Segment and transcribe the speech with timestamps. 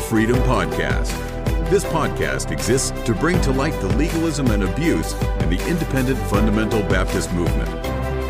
[0.00, 1.10] Freedom Podcast.
[1.70, 6.80] This podcast exists to bring to light the legalism and abuse in the independent fundamental
[6.82, 7.68] Baptist movement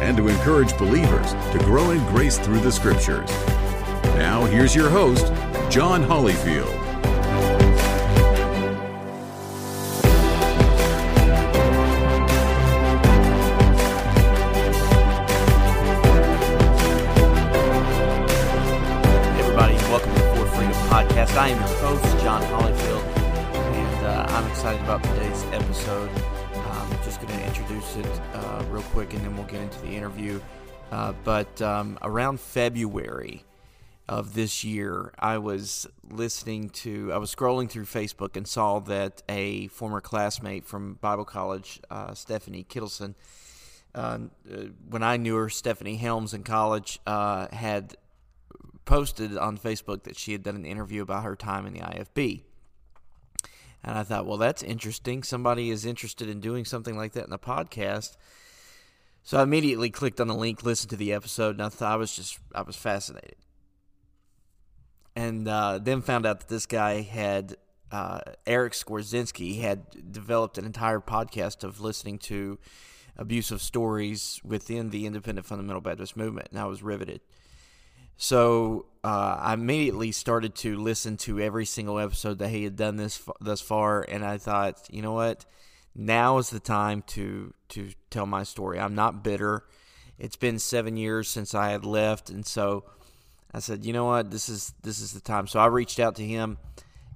[0.03, 3.31] and to encourage believers to grow in grace through the scriptures.
[4.17, 5.27] Now, here's your host,
[5.71, 6.90] John Hollyfield.
[30.91, 33.45] Uh, but um, around February
[34.09, 39.23] of this year, I was listening to, I was scrolling through Facebook and saw that
[39.29, 43.15] a former classmate from Bible College, uh, Stephanie Kittleson,
[43.95, 44.19] uh,
[44.89, 47.97] when I knew her, Stephanie Helms in college, uh, had
[48.85, 52.43] posted on Facebook that she had done an interview about her time in the IFB.
[53.83, 55.23] And I thought, well, that's interesting.
[55.23, 58.17] Somebody is interested in doing something like that in a podcast.
[59.23, 61.97] So I immediately clicked on the link, listened to the episode, and I thought I
[61.97, 63.37] was just I was fascinated.
[65.15, 67.57] And uh, then found out that this guy had
[67.91, 72.59] uh, Eric Skwarczynski had developed an entire podcast of listening to
[73.17, 77.21] abusive stories within the independent fundamental Baptist movement, and I was riveted.
[78.17, 82.97] So uh, I immediately started to listen to every single episode that he had done
[82.97, 85.45] this thus far, and I thought, you know what,
[85.95, 88.79] now is the time to to tell my story.
[88.79, 89.65] I'm not bitter.
[90.19, 92.85] It's been seven years since I had left, and so
[93.55, 95.47] I said, you know what, this is this is the time.
[95.47, 96.59] So I reached out to him,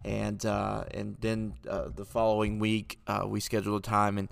[0.04, 4.28] and uh, and then uh, the following week uh, we scheduled a time, and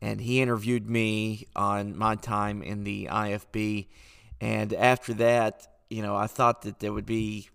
[0.00, 3.86] and he interviewed me on my time in the IFB,
[4.40, 7.48] and after that you know, I thought that there would be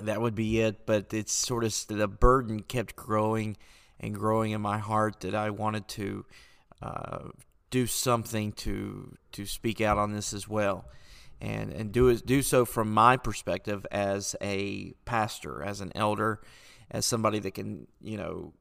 [0.00, 3.56] that would be it, but it's sort of the burden kept growing
[4.02, 6.24] and growing in my heart that I wanted to
[6.82, 7.28] uh,
[7.70, 10.84] do something to to speak out on this as well,
[11.40, 16.40] and and do it do so from my perspective as a pastor, as an elder,
[16.90, 18.52] as somebody that can you know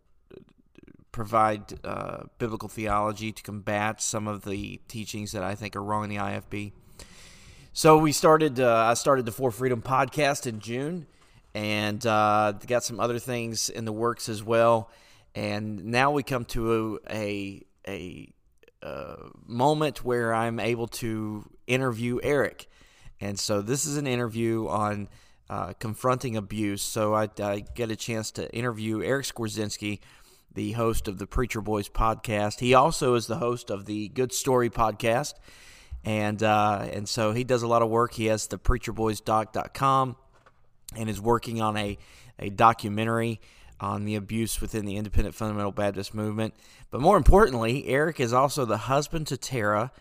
[1.12, 6.06] provide uh, biblical theology to combat some of the teachings that I think are wrong
[6.06, 6.72] in the IFB.
[7.74, 8.60] So we started.
[8.60, 11.08] Uh, I started the For Freedom podcast in June,
[11.54, 14.90] and uh, got some other things in the works as well.
[15.36, 18.34] And now we come to a a,
[18.84, 19.16] a uh,
[19.46, 22.68] moment where I'm able to interview Eric,
[23.20, 25.08] and so this is an interview on
[25.50, 26.82] uh, confronting abuse.
[26.82, 30.00] So I, I, get a chance to interview Eric Skwarczynski,
[30.54, 32.60] the host of the Preacher Boys podcast.
[32.60, 35.34] He also is the host of the Good Story podcast
[36.04, 38.14] and uh, and so he does a lot of work.
[38.14, 40.16] He has the preacherboysdoc.com
[40.96, 41.98] and is working on a,
[42.40, 43.40] a documentary
[43.82, 46.54] on the abuse within the independent fundamental Baptist movement.
[46.92, 49.92] But more importantly, Eric is also the husband to Tara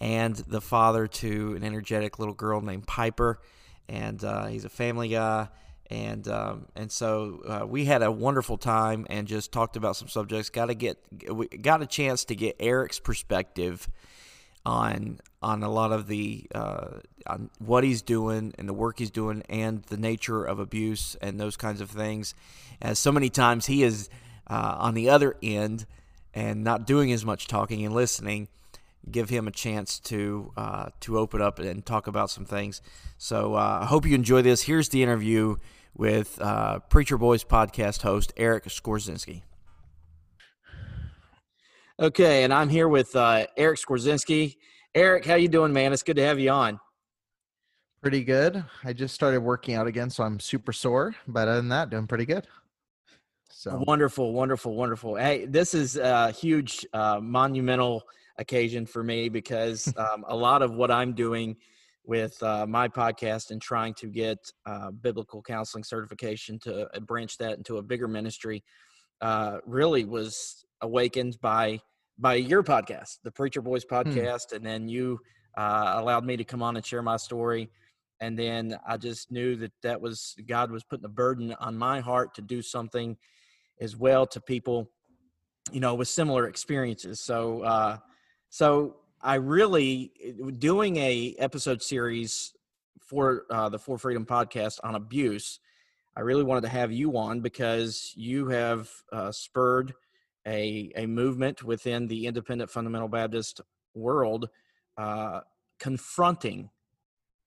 [0.00, 3.40] and the father to an energetic little girl named Piper.
[3.88, 5.48] And uh, he's a family guy.
[5.88, 10.08] And um, and so uh, we had a wonderful time and just talked about some
[10.08, 10.50] subjects.
[10.50, 10.98] Got to get
[11.30, 13.88] we got a chance to get Eric's perspective
[14.64, 16.88] on on a lot of the uh,
[17.28, 21.38] on what he's doing and the work he's doing and the nature of abuse and
[21.40, 22.34] those kinds of things.
[22.80, 24.08] As so many times he is
[24.46, 25.86] uh, on the other end
[26.34, 28.48] and not doing as much talking and listening,
[29.10, 32.82] give him a chance to uh, to open up and talk about some things.
[33.18, 34.62] So uh, I hope you enjoy this.
[34.62, 35.56] Here's the interview
[35.94, 39.42] with uh, Preacher Boys podcast host Eric Skwarczynski.
[41.98, 44.56] Okay, and I'm here with uh, Eric Skwarczynski.
[44.94, 45.92] Eric, how you doing, man?
[45.92, 46.78] It's good to have you on.
[48.06, 48.64] Pretty good.
[48.84, 51.16] I just started working out again, so I'm super sore.
[51.26, 52.46] But other than that, doing pretty good.
[53.50, 55.16] So wonderful, wonderful, wonderful.
[55.16, 58.04] Hey, this is a huge, uh, monumental
[58.38, 61.56] occasion for me because um, a lot of what I'm doing
[62.04, 67.36] with uh, my podcast and trying to get uh, biblical counseling certification to uh, branch
[67.38, 68.62] that into a bigger ministry
[69.20, 71.80] uh, really was awakened by
[72.18, 73.96] by your podcast, the Preacher Boys hmm.
[73.96, 74.56] podcast, hmm.
[74.58, 75.18] and then you
[75.56, 77.68] uh, allowed me to come on and share my story.
[78.20, 82.00] And then I just knew that that was God was putting a burden on my
[82.00, 83.16] heart to do something
[83.80, 84.90] as well to people,
[85.70, 87.20] you know, with similar experiences.
[87.20, 87.98] So, uh,
[88.48, 90.12] so I really
[90.58, 92.54] doing a episode series
[93.00, 95.60] for uh, the For Freedom podcast on abuse.
[96.16, 99.92] I really wanted to have you on because you have uh, spurred
[100.46, 103.60] a, a movement within the independent fundamental Baptist
[103.94, 104.48] world
[104.96, 105.40] uh,
[105.78, 106.70] confronting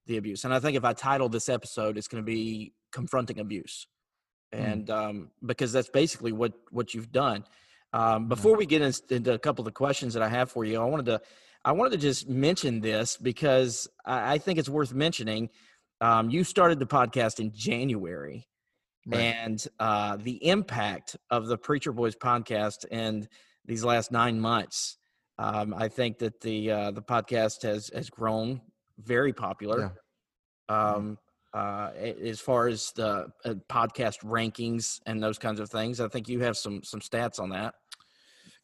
[0.10, 0.44] the abuse.
[0.44, 3.88] And I think if I title this episode, it's going to be confronting abuse,
[4.54, 4.60] Hmm.
[4.62, 7.46] and um, because that's basically what what you've done.
[7.94, 10.66] Um, before we get in- into a couple of the questions that I have for
[10.66, 11.22] you, I wanted to
[11.64, 15.50] I wanted to just mention this because I, I think it's worth mentioning.
[16.02, 18.48] Um, you started the podcast in January,
[19.06, 19.20] Right.
[19.20, 23.28] and uh, the impact of the Preacher Boys podcast in
[23.66, 24.98] these last nine months.
[25.38, 28.62] Um, I think that the uh, the podcast has has grown
[29.04, 29.94] very popular.
[30.68, 31.18] Um,
[31.54, 36.30] uh, as far as the uh, podcast rankings and those kinds of things, I think
[36.30, 37.74] you have some some stats on that.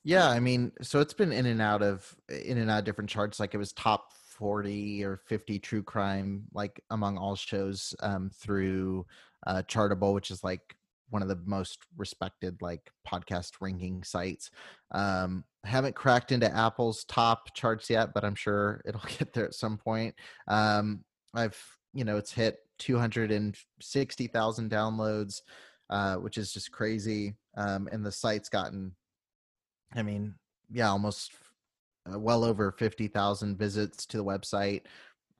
[0.04, 3.10] Yeah, I mean, so it's been in and out of in and out of different
[3.10, 3.40] charts.
[3.40, 9.08] Like it was top forty or fifty true crime, like among all shows um, through
[9.48, 10.76] uh, Chartable, which is like
[11.15, 14.51] one of the most respected like podcast ranking sites.
[14.91, 19.53] Um, haven't cracked into Apple's top charts yet, but I'm sure it'll get there at
[19.53, 20.13] some point.
[20.50, 21.57] Um, I've
[21.94, 25.41] you know it's hit two hundred and sixty thousand downloads,
[25.89, 27.35] uh, which is just crazy.
[27.56, 28.91] Um, and the site's gotten
[29.95, 30.35] I mean,
[30.69, 31.31] yeah, almost
[32.12, 34.81] uh, well over 50,000 visits to the website,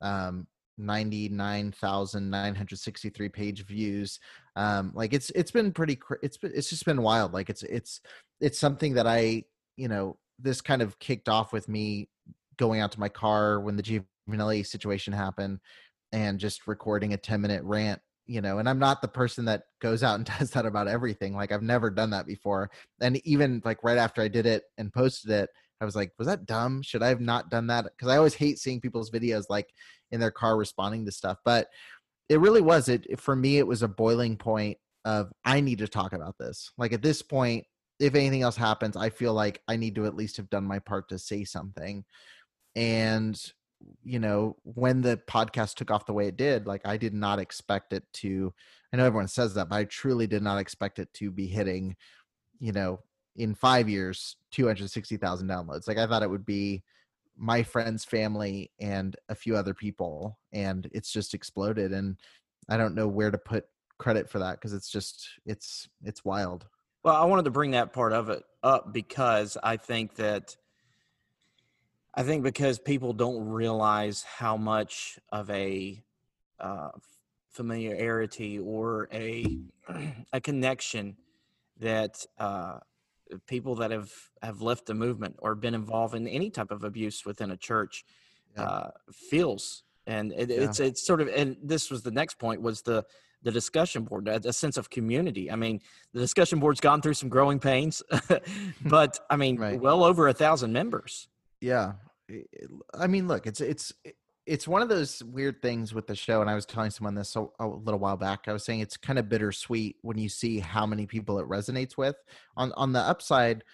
[0.00, 0.46] um,
[0.78, 4.18] 99,963 page views.
[4.56, 7.32] Um, like it's, it's been pretty, it's, it's just been wild.
[7.32, 8.00] Like it's, it's,
[8.40, 9.44] it's something that I,
[9.76, 12.08] you know, this kind of kicked off with me
[12.56, 15.60] going out to my car when the Giovanelli situation happened
[16.12, 19.62] and just recording a 10 minute rant you know and i'm not the person that
[19.80, 22.70] goes out and does that about everything like i've never done that before
[23.00, 25.50] and even like right after i did it and posted it
[25.80, 26.82] i was like was that dumb?
[26.82, 27.84] Should i have not done that?
[27.84, 29.68] Because i always hate seeing people's videos like
[30.10, 31.68] in their car responding to stuff but
[32.28, 35.88] it really was it for me it was a boiling point of i need to
[35.88, 36.72] talk about this.
[36.76, 37.64] Like at this point
[37.98, 40.78] if anything else happens i feel like i need to at least have done my
[40.78, 42.04] part to say something
[42.74, 43.52] and
[44.04, 47.38] you know when the podcast took off the way it did like i did not
[47.38, 48.52] expect it to
[48.92, 51.96] i know everyone says that but i truly did not expect it to be hitting
[52.58, 53.00] you know
[53.36, 55.88] in five years 260000 downloads.
[55.88, 56.82] Like i thought it would be
[57.36, 62.16] my friends family and a few other people and it's just exploded and
[62.70, 63.66] i don't know where to put
[63.98, 66.66] credit for that because it's just it's it's wild.
[67.02, 70.56] Well, I wanted to bring that part of it up because I think that
[72.14, 76.02] I think because people don't realize how much of a
[76.58, 76.90] uh,
[77.50, 79.58] familiarity or a
[80.32, 81.16] a connection
[81.78, 82.78] that uh,
[83.46, 84.12] people that have
[84.42, 88.04] have left the movement or been involved in any type of abuse within a church
[88.56, 88.62] Yeah.
[88.64, 90.62] uh, feels, and it, Yeah.
[90.64, 93.04] it's it's sort of and this was the next point was the
[93.42, 95.50] the discussion board a, a sense of community.
[95.50, 95.80] I mean,
[96.12, 98.02] the discussion board's gone through some growing pains,
[98.84, 99.80] but I mean, Right.
[99.80, 101.28] well over a thousand members.
[101.60, 101.92] yeah
[102.30, 102.44] I-
[103.04, 103.92] i mean look it's it's
[104.46, 107.34] it's one of those weird things with the show and i was telling someone this
[107.36, 110.58] a, a little while back i was saying it's kind of bittersweet when you see
[110.58, 112.16] how many people it resonates with.
[112.56, 113.64] On on the upside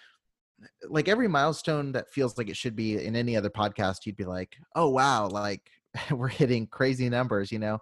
[0.89, 4.25] like every milestone that feels like it should be in any other podcast you'd be
[4.25, 5.69] like oh wow like
[6.11, 7.79] we're hitting crazy numbers you know?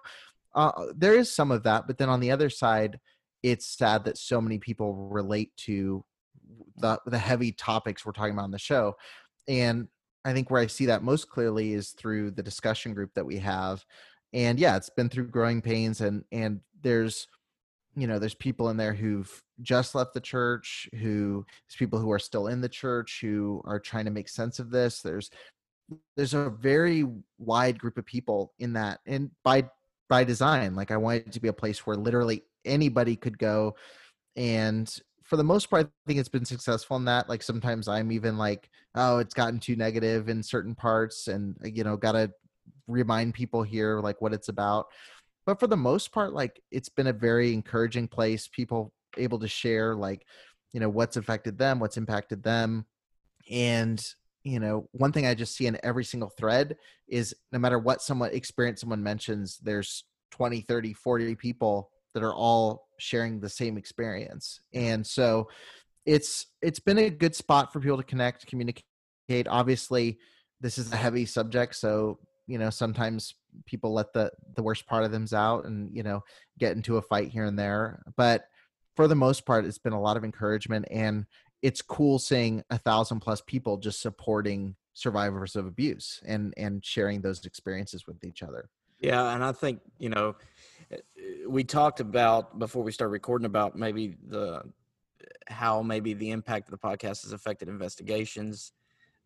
[0.53, 2.99] Uh, there is some of that but then on the other side
[3.43, 6.03] it's sad that so many people relate to
[6.77, 8.95] the the heavy topics we're talking about on the show.
[9.47, 9.87] And
[10.25, 13.37] i think where i see that most clearly is through the discussion group that we
[13.37, 13.85] have
[14.33, 17.27] and yeah it's been through growing pains and and there's
[17.95, 22.11] you know there's people in there who've just left the church who there's people who
[22.11, 25.29] are still in the church who are trying to make sense of this there's
[26.15, 27.05] there's a very
[27.37, 29.67] wide group of people in that and by
[30.09, 33.75] by design like i wanted to be a place where literally anybody could go
[34.35, 34.99] and
[35.31, 38.37] for the most part i think it's been successful in that like sometimes i'm even
[38.37, 42.29] like oh it's gotten too negative in certain parts and uh, you know gotta
[42.87, 44.87] remind people here like what it's about.
[45.45, 49.47] But for the most part like it's been a very encouraging place people able to
[49.47, 50.25] share like
[50.73, 52.85] you know what's affected them what's impacted them.
[53.49, 54.03] And
[54.43, 56.75] you know one thing i just see in every single thread
[57.07, 62.33] is no matter what someone experience someone mentions there's 20 30 40 people that are
[62.33, 64.61] all sharing the same experience.
[64.73, 65.49] And so
[66.05, 68.85] it's it's been a good spot for people to connect communicate.
[69.47, 70.19] Obviously
[70.59, 73.33] this is a heavy subject so you know sometimes
[73.65, 76.21] people let the the worst part of them's out and you know
[76.59, 78.01] get into a fight here and there.
[78.17, 78.45] But
[78.95, 81.25] for the most part it's been a lot of encouragement and
[81.61, 87.21] it's cool seeing a thousand plus people just supporting survivors of abuse and and sharing
[87.21, 88.69] those experiences with each other.
[88.99, 90.35] Yeah, and I think you know
[91.47, 94.61] we talked about before we start recording about maybe the
[95.47, 98.73] how maybe the impact of the podcast has affected investigations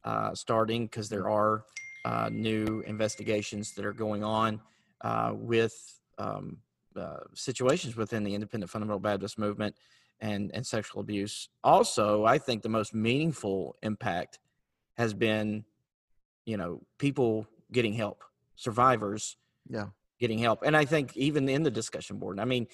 [0.03, 1.65] uh, starting because there are
[2.05, 4.61] uh, new investigations that are going on
[5.01, 6.57] uh, with um,
[6.95, 9.75] uh, situations within the independent fundamental Baptist movement
[10.21, 11.49] and and sexual abuse.
[11.63, 14.39] Also, I think the most meaningful impact
[14.95, 15.65] has been,
[16.45, 18.23] you know, people getting help,
[18.55, 19.37] survivors,
[19.69, 19.87] yeah,
[20.19, 22.39] getting help, and I think even in the discussion board.
[22.39, 22.67] I mean,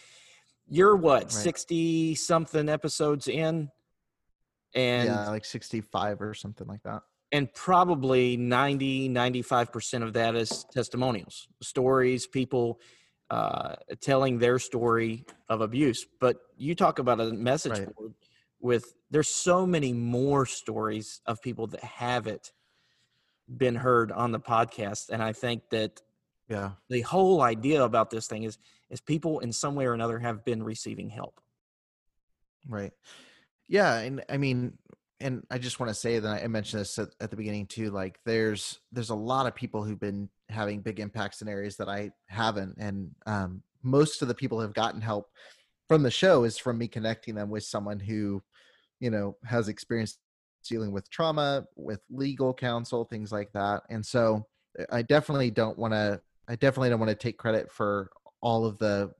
[0.67, 2.17] you're what sixty right.
[2.17, 3.69] something episodes in,
[4.73, 7.01] and yeah, like sixty five or something like that.
[7.33, 12.81] And probably 90, 95% of that is testimonials, stories, people
[13.29, 16.05] uh, telling their story of abuse.
[16.19, 17.95] But you talk about a message right.
[17.95, 18.13] board
[18.59, 22.51] with there's so many more stories of people that haven't
[23.57, 26.01] been heard on the podcast, and I think that
[26.51, 28.57] yeah, the whole idea about this thing is
[28.89, 31.39] is people in some way or another have been receiving help.
[32.67, 32.91] Right.
[33.69, 34.77] Yeah, and I mean,
[35.21, 37.89] and I just want to say that I mentioned this at, at, the beginning too.
[37.89, 41.87] Like, there's there's a lot of people who've been having big impacts in areas that
[41.87, 45.29] I haven't, and um, most of the people who have gotten help
[45.87, 48.43] from the show is from me connecting them with someone who,
[48.99, 50.17] you know, has experience
[50.67, 53.83] dealing with trauma, with legal counsel, things like that.
[53.89, 54.45] And so,
[54.89, 56.21] I definitely don't want to.
[56.47, 59.11] I definitely don't want to take credit for all of the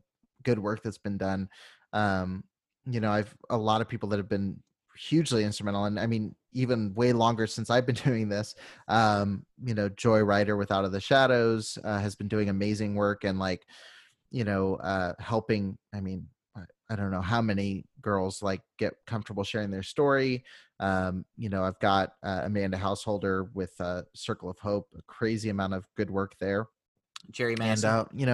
[0.43, 1.49] good work that's been done.
[1.93, 2.43] Um,
[2.85, 4.61] you know, I've a lot of people that have been
[4.97, 8.55] hugely instrumental and i mean even way longer since i've been doing this
[8.89, 12.93] um you know joy ryder with out of the shadows uh, has been doing amazing
[12.93, 13.65] work and like
[14.31, 16.27] you know uh helping i mean
[16.91, 20.43] I don't know how many girls like get comfortable sharing their story.
[20.81, 25.47] Um, you know, I've got uh, Amanda Householder with uh, Circle of Hope, a crazy
[25.47, 26.67] amount of good work there.
[27.29, 27.87] Jerry Massey.
[27.87, 28.33] And, uh, you know,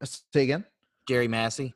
[0.00, 0.64] uh, say again?
[1.08, 1.74] Jerry Massey.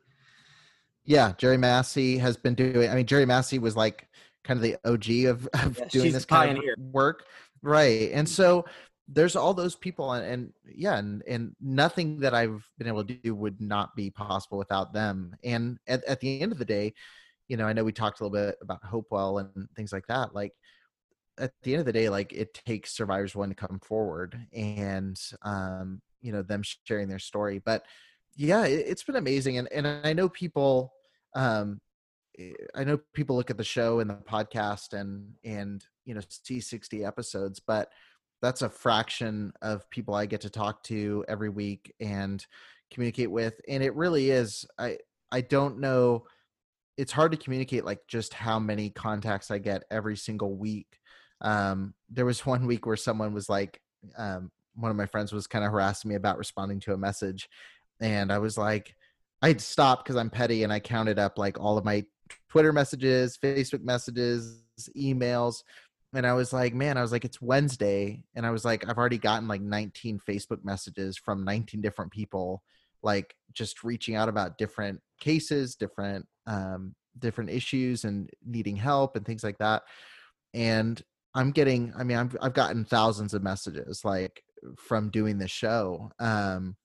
[1.03, 2.89] Yeah, Jerry Massey has been doing.
[2.89, 4.07] I mean, Jerry Massey was like
[4.43, 6.73] kind of the OG of, of yeah, doing this kind pioneer.
[6.73, 7.25] of work,
[7.61, 8.11] right?
[8.11, 8.65] And so
[9.07, 13.13] there's all those people, and, and yeah, and and nothing that I've been able to
[13.13, 15.35] do would not be possible without them.
[15.43, 16.93] And at, at the end of the day,
[17.47, 20.33] you know, I know we talked a little bit about Hopewell and things like that.
[20.33, 20.53] Like
[21.37, 25.19] at the end of the day, like it takes survivors one to come forward, and
[25.43, 27.85] um, you know, them sharing their story, but
[28.35, 30.93] yeah it, has been amazing and and i know people
[31.35, 31.79] um
[32.37, 36.21] eh, i know people look at the show and the podcast and and you know
[36.29, 37.91] see 60 episodes but
[38.41, 42.45] that's a fraction of people i get to talk to every week and
[42.91, 44.97] communicate with and it really is i
[45.31, 46.25] i don't know
[46.97, 50.99] it's hard to communicate like just how many contacts i get every single week
[51.41, 53.79] um there was one week where someone was like
[54.17, 57.47] um one of my friends was kind of harassing me about responding to a message
[57.99, 58.95] and I was like,
[59.41, 62.03] I stopped because I'm petty and I counted up like all of my
[62.49, 64.61] Twitter messages, Facebook messages,
[64.97, 65.63] emails.
[66.13, 68.23] And I was like, man, I was like, it's Wednesday.
[68.35, 72.63] And I was like, I've already gotten like 19 Facebook messages from 19 different people,
[73.03, 79.25] like just reaching out about different cases, different, um, different issues and needing help and
[79.25, 79.83] things like that.
[80.53, 81.01] And
[81.35, 84.43] I'm getting, I mean, I've, I've gotten thousands of messages like
[84.77, 86.09] from doing the show.
[86.17, 86.77] Um,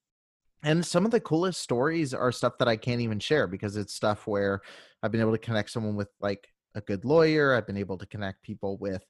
[0.63, 3.95] and some of the coolest stories are stuff that I can't even share because it's
[3.95, 4.61] stuff where
[5.03, 7.55] I've been able to connect someone with like a good lawyer.
[7.55, 9.05] I've been able to connect people with,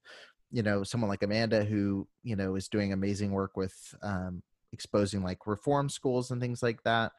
[0.53, 4.43] you know, someone like Amanda who, you know, is doing amazing work with um,
[4.73, 7.13] exposing like reform schools and things like that.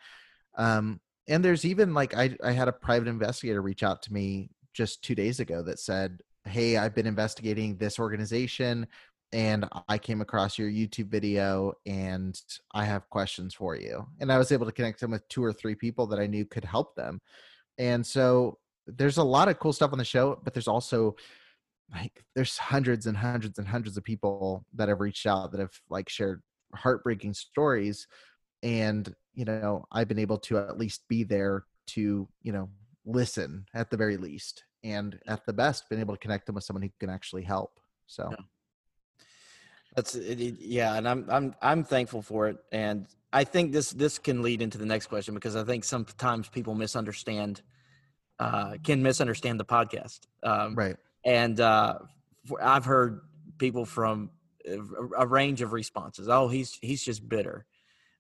[0.58, 4.52] Um, and there's even like I, I had a private investigator reach out to me
[4.74, 8.88] just two days ago that said, Hey, I've been investigating this organization
[9.34, 12.40] and I came across your YouTube video and
[12.74, 14.06] I have questions for you.
[14.20, 16.46] And I was able to connect them with two or three people that I knew
[16.46, 17.22] could help them.
[17.78, 18.58] And so
[18.88, 21.16] there's a lot of cool stuff on the show, but there's also
[21.94, 25.80] like there's hundreds and hundreds and hundreds of people that have reached out that have
[25.90, 26.42] like shared
[26.74, 28.08] heartbreaking stories
[28.64, 32.70] and you know I've been able to at least be there to, you know,
[33.06, 36.64] listen at the very least and at the best been able to connect them with
[36.64, 37.80] someone who can actually help.
[38.08, 38.38] So yeah.
[39.96, 44.20] That's it, yeah, and I'm I'm I'm thankful for it, and I think this this
[44.20, 47.62] can lead into the next question because I think sometimes people misunderstand,
[48.40, 50.96] uh, can misunderstand the podcast, um, right?
[51.26, 52.00] And uh,
[52.62, 53.22] I've heard
[53.58, 54.30] people from
[55.18, 56.30] a range of responses.
[56.30, 57.66] Oh, he's he's just bitter.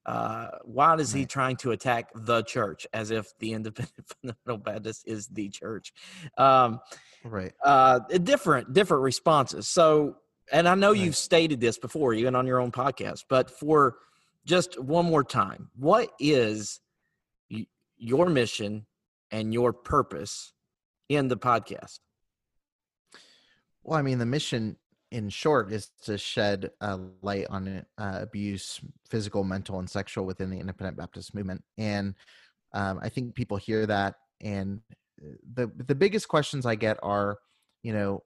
[0.05, 5.03] Uh, why is he trying to attack the church as if the independent fundamental Baptist
[5.05, 5.93] is the church?
[6.37, 6.79] Um,
[7.23, 7.53] right.
[7.63, 9.67] Uh, different different responses.
[9.67, 10.17] So
[10.51, 10.99] and I know right.
[10.99, 13.97] you've stated this before, even on your own podcast, but for
[14.45, 16.79] just one more time, what is
[17.97, 18.85] your mission
[19.31, 20.53] and your purpose
[21.09, 21.99] in the podcast?
[23.83, 24.77] Well, I mean, the mission
[25.11, 30.49] in short, is to shed a light on uh, abuse, physical, mental, and sexual within
[30.49, 31.63] the Independent Baptist movement.
[31.77, 32.15] And
[32.73, 34.81] um, I think people hear that, and
[35.21, 37.37] uh, the the biggest questions I get are,
[37.83, 38.23] you know,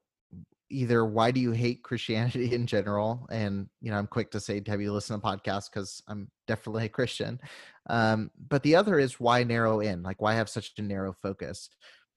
[0.69, 3.27] either why do you hate Christianity in general?
[3.31, 5.69] And you know, I'm quick to say, have you listened to podcasts?
[5.71, 7.39] Because I'm definitely a Christian.
[7.89, 10.03] Um, but the other is why narrow in?
[10.03, 11.69] Like, why have such a narrow focus?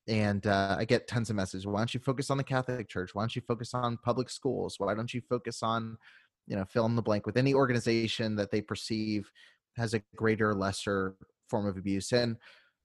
[0.09, 1.67] And uh, I get tons of messages.
[1.67, 3.15] Why don't you focus on the Catholic Church?
[3.15, 4.77] Why don't you focus on public schools?
[4.79, 5.99] Why don't you focus on,
[6.47, 9.31] you know, fill in the blank with any organization that they perceive
[9.77, 11.17] has a greater, lesser
[11.51, 12.13] form of abuse?
[12.13, 12.37] And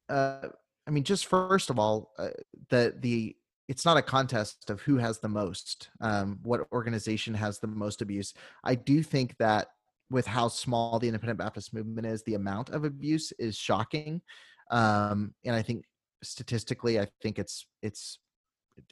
[0.09, 0.49] uh,
[0.85, 2.29] I mean, just first of all, uh,
[2.69, 3.35] the the
[3.69, 8.01] it's not a contest of who has the most, um, what organization has the most
[8.01, 8.33] abuse.
[8.63, 9.69] I do think that
[10.09, 14.21] with how small the independent Baptist movement is, the amount of abuse is shocking.
[14.69, 15.85] Um, and I think
[16.23, 18.19] statistically, I think it's it's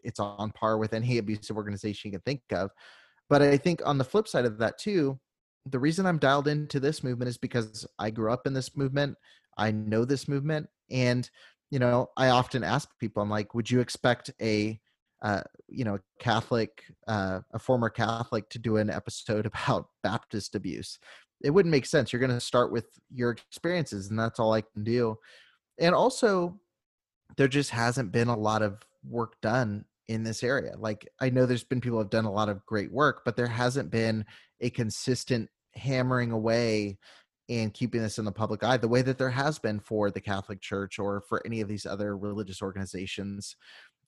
[0.04, 2.72] it's on par with any abusive organization you can think of.
[3.30, 5.20] But I think on the flip side of that too,
[5.66, 9.16] the reason I'm dialed into this movement is because I grew up in this movement.
[9.58, 11.30] I know this movement, and
[11.72, 14.80] you know, I often ask people, I'm like, would you expect a,
[15.22, 21.00] uh, you know, Catholic, uh, a former Catholic to do an episode about Baptist abuse?
[21.42, 22.12] It wouldn't make sense.
[22.12, 25.18] You're going to start with your experiences, and that's all I can do.
[25.80, 26.60] And also,
[27.38, 30.74] there just hasn't been a lot of work done in this area.
[30.78, 33.48] Like, I know there's been people have done a lot of great work, but there
[33.48, 34.26] hasn't been
[34.60, 36.98] a consistent hammering away
[37.50, 40.22] and keeping this in the public eye the way that there has been for the
[40.22, 43.56] Catholic Church or for any of these other religious organizations.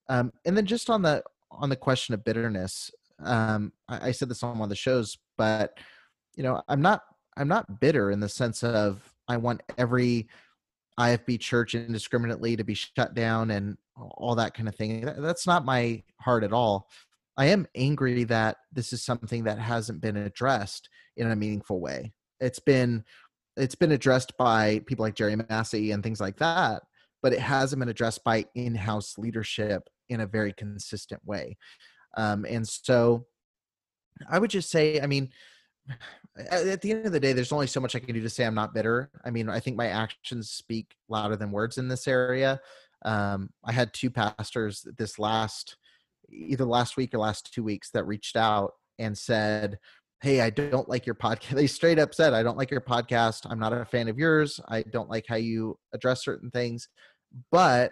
[0.09, 2.89] Um, and then just on the on the question of bitterness,
[3.19, 5.77] um, I, I said this on one of the shows, but
[6.35, 7.01] you know, I'm not
[7.35, 10.27] I'm not bitter in the sense of I want every
[10.99, 15.05] IFB church indiscriminately to be shut down and all that kind of thing.
[15.17, 16.89] That's not my heart at all.
[17.37, 22.13] I am angry that this is something that hasn't been addressed in a meaningful way.
[22.39, 23.03] It's been
[23.55, 26.81] it's been addressed by people like Jerry Massey and things like that,
[27.21, 31.57] but it hasn't been addressed by in-house leadership in a very consistent way.
[32.17, 33.27] Um, and so
[34.27, 35.29] I would just say, I mean,
[36.49, 38.45] at the end of the day, there's only so much I can do to say
[38.45, 39.11] I'm not bitter.
[39.23, 42.59] I mean, I think my actions speak louder than words in this area.
[43.05, 45.77] Um, I had two pastors this last,
[46.31, 49.79] either last week or last two weeks, that reached out and said,
[50.23, 53.45] hey i don't like your podcast they straight up said i don't like your podcast
[53.49, 56.87] i'm not a fan of yours i don't like how you address certain things
[57.51, 57.91] but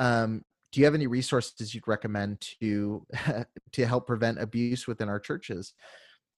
[0.00, 3.06] um, do you have any resources you'd recommend to
[3.72, 5.74] to help prevent abuse within our churches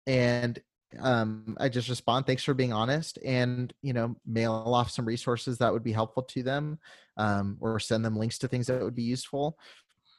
[0.07, 0.59] and
[0.99, 5.59] um, i just respond thanks for being honest and you know mail off some resources
[5.59, 6.79] that would be helpful to them
[7.17, 9.59] um, or send them links to things that would be useful.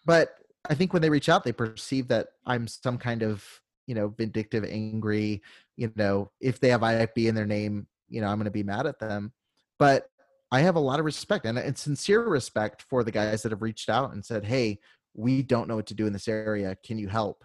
[0.05, 0.35] But
[0.69, 3.43] i think when they reach out they perceive that i'm some kind of
[3.87, 5.41] you know vindictive angry
[5.75, 8.63] you know if they have ifb in their name you know i'm going to be
[8.63, 9.33] mad at them.
[9.79, 10.07] But
[10.51, 13.61] i have a lot of respect and, and sincere respect for the guys that have
[13.61, 14.79] reached out and said hey
[15.13, 16.77] we don't know what to do in this area.
[16.83, 17.43] Can you help?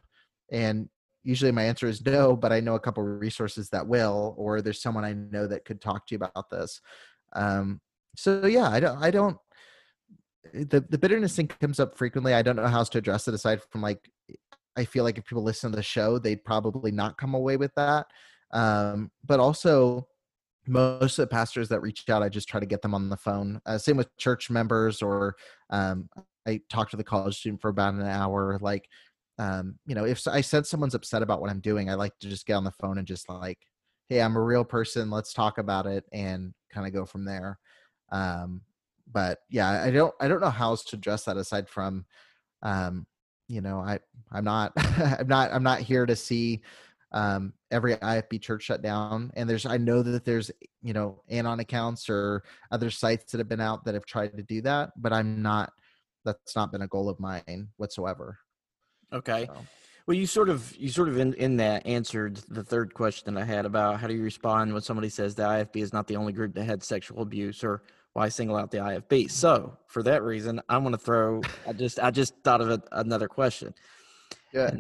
[0.51, 0.89] And
[1.27, 4.63] usually my answer is no but i know a couple of resources that will or
[4.63, 6.81] there's someone i know that could talk to you about this
[7.35, 7.81] um,
[8.17, 9.37] so yeah i don't i don't
[10.55, 13.35] the, the bitterness thing comes up frequently i don't know how else to address it
[13.35, 14.09] aside from like
[14.77, 17.75] I feel like if people listen to the show, they'd probably not come away with
[17.77, 18.07] that.
[18.53, 20.07] Um, but also,
[20.67, 23.17] most of the pastors that reach out, I just try to get them on the
[23.17, 23.61] phone.
[23.65, 25.37] Uh, same with church members, or
[25.71, 26.09] um,
[26.47, 28.59] I talk to the college student for about an hour.
[28.61, 28.89] Like,
[29.39, 32.29] um, you know, if I said someone's upset about what I'm doing, I like to
[32.29, 33.59] just get on the phone and just like,
[34.09, 35.11] hey, I'm a real person.
[35.11, 37.59] Let's talk about it and kind of go from there.
[38.13, 38.63] Um,
[39.13, 42.07] but yeah, I don't, I don't know how else to address that aside from,
[42.63, 43.07] um,
[43.49, 44.01] you know, I
[44.33, 46.63] I'm not I'm not I'm not here to see
[47.13, 49.31] um, every IFB church shut down.
[49.35, 50.51] And there's I know that there's
[50.83, 54.43] you know anon accounts or other sites that have been out that have tried to
[54.43, 55.73] do that, but I'm not.
[56.25, 58.39] That's not been a goal of mine whatsoever.
[59.13, 59.47] Okay.
[59.47, 59.57] So.
[60.07, 63.45] Well, you sort of you sort of in, in that answered the third question I
[63.45, 66.33] had about how do you respond when somebody says the IFB is not the only
[66.33, 69.09] group that had sexual abuse or why single out the IFB?
[69.09, 69.29] Mm-hmm.
[69.29, 71.43] So for that reason, I'm going to throw.
[71.67, 73.75] I just I just thought of a, another question.
[74.53, 74.71] Yeah.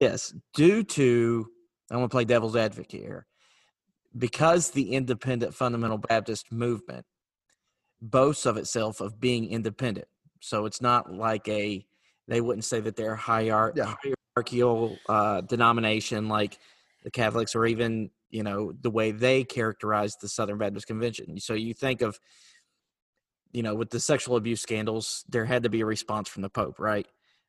[0.00, 1.46] Yes, due to
[1.90, 3.26] I'm going to play devil's advocate here,
[4.16, 7.06] because the independent fundamental Baptist movement
[8.02, 10.08] boasts of itself of being independent.
[10.40, 11.86] So it's not like a
[12.28, 13.94] they wouldn't say that they're hierarch- yeah.
[14.36, 16.58] hierarchical uh, denomination like
[17.02, 21.38] the Catholics or even you know the way they characterize the Southern Baptist Convention.
[21.38, 22.18] So you think of
[23.54, 26.50] you know, with the sexual abuse scandals, there had to be a response from the
[26.50, 27.06] Pope, right?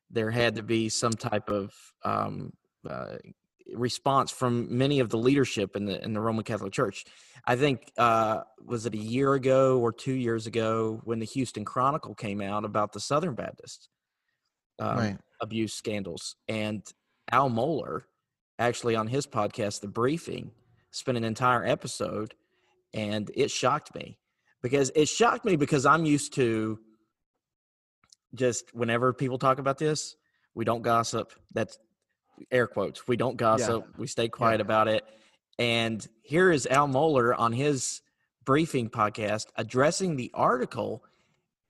[0.08, 2.52] There had to be some type of um,
[2.88, 3.16] uh,
[3.74, 7.04] response from many of the leadership in the in the Roman Catholic Church.
[7.44, 11.64] I think uh, was it a year ago or two years ago when the Houston
[11.64, 13.88] Chronicle came out about the Southern Baptist
[14.78, 15.18] um, Right.
[15.40, 16.82] abuse scandals, and
[17.30, 18.02] Al Mohler
[18.58, 20.50] actually on his podcast, The Briefing,
[20.90, 22.34] spent an entire episode,
[22.94, 24.18] and it shocked me
[24.62, 26.78] because it shocked me because I'm used to
[28.34, 30.16] just whenever people talk about this,
[30.54, 31.32] we don't gossip.
[31.52, 31.78] That's
[32.50, 33.06] air quotes.
[33.08, 33.86] We don't gossip.
[33.98, 35.04] We stay quiet about it.
[35.58, 38.02] And here is Al Mohler on his
[38.44, 41.02] briefing podcast addressing the article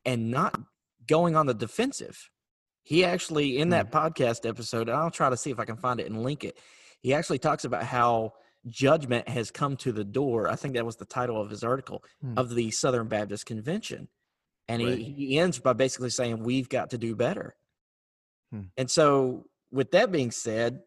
[0.05, 0.59] and not
[1.07, 2.31] going on the defensive.
[2.87, 5.99] He actually, in that podcast episode, and I'll try to see if I can find
[5.99, 6.57] it and link it.
[7.01, 8.35] He actually talks about how
[8.69, 10.49] judgment has come to the door.
[10.49, 12.39] I think that was the title of his article Hmm.
[12.39, 14.07] of the Southern Baptist Convention.
[14.69, 14.99] And Right.
[14.99, 17.57] he, he ends by basically saying, We've got to do better.
[18.53, 18.63] Hmm.
[18.77, 20.85] And so, with that being said,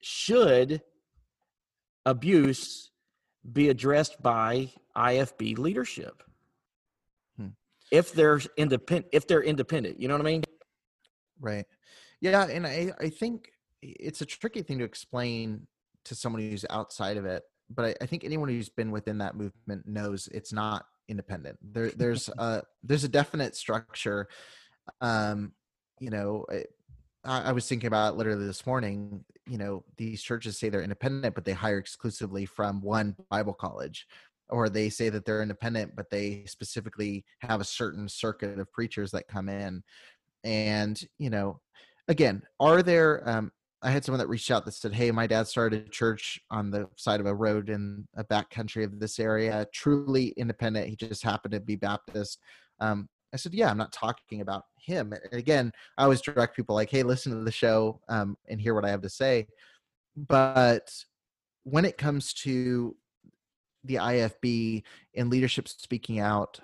[0.00, 0.80] should
[2.06, 2.90] abuse
[3.52, 6.22] be addressed by IFB leadership?
[7.36, 7.48] Hmm.
[7.90, 10.44] If they're independent, if they're independent, you know what I mean?
[11.42, 11.66] Right.
[12.20, 13.52] Yeah, and I I think
[13.82, 15.66] it's a tricky thing to explain
[16.04, 17.42] to someone who's outside of it.
[17.70, 21.58] But I, I think anyone who's been within that movement knows it's not independent.
[21.62, 24.28] There there's a there's a definite structure.
[25.00, 25.52] Um,
[26.00, 26.46] you know,
[27.24, 29.24] I, I was thinking about literally this morning.
[29.46, 34.06] You know, these churches say they're independent, but they hire exclusively from one Bible college,
[34.48, 39.10] or they say that they're independent, but they specifically have a certain circuit of preachers
[39.12, 39.82] that come in
[40.44, 41.60] and you know
[42.08, 43.50] again are there um
[43.82, 46.70] i had someone that reached out that said hey my dad started a church on
[46.70, 50.96] the side of a road in a back country of this area truly independent he
[50.96, 52.38] just happened to be baptist.
[52.80, 55.12] Um i said yeah i'm not talking about him.
[55.12, 58.74] And again i always direct people like hey listen to the show um and hear
[58.74, 59.46] what i have to say.
[60.16, 60.92] But
[61.64, 62.96] when it comes to
[63.84, 64.82] the ifb
[65.16, 66.60] and leadership speaking out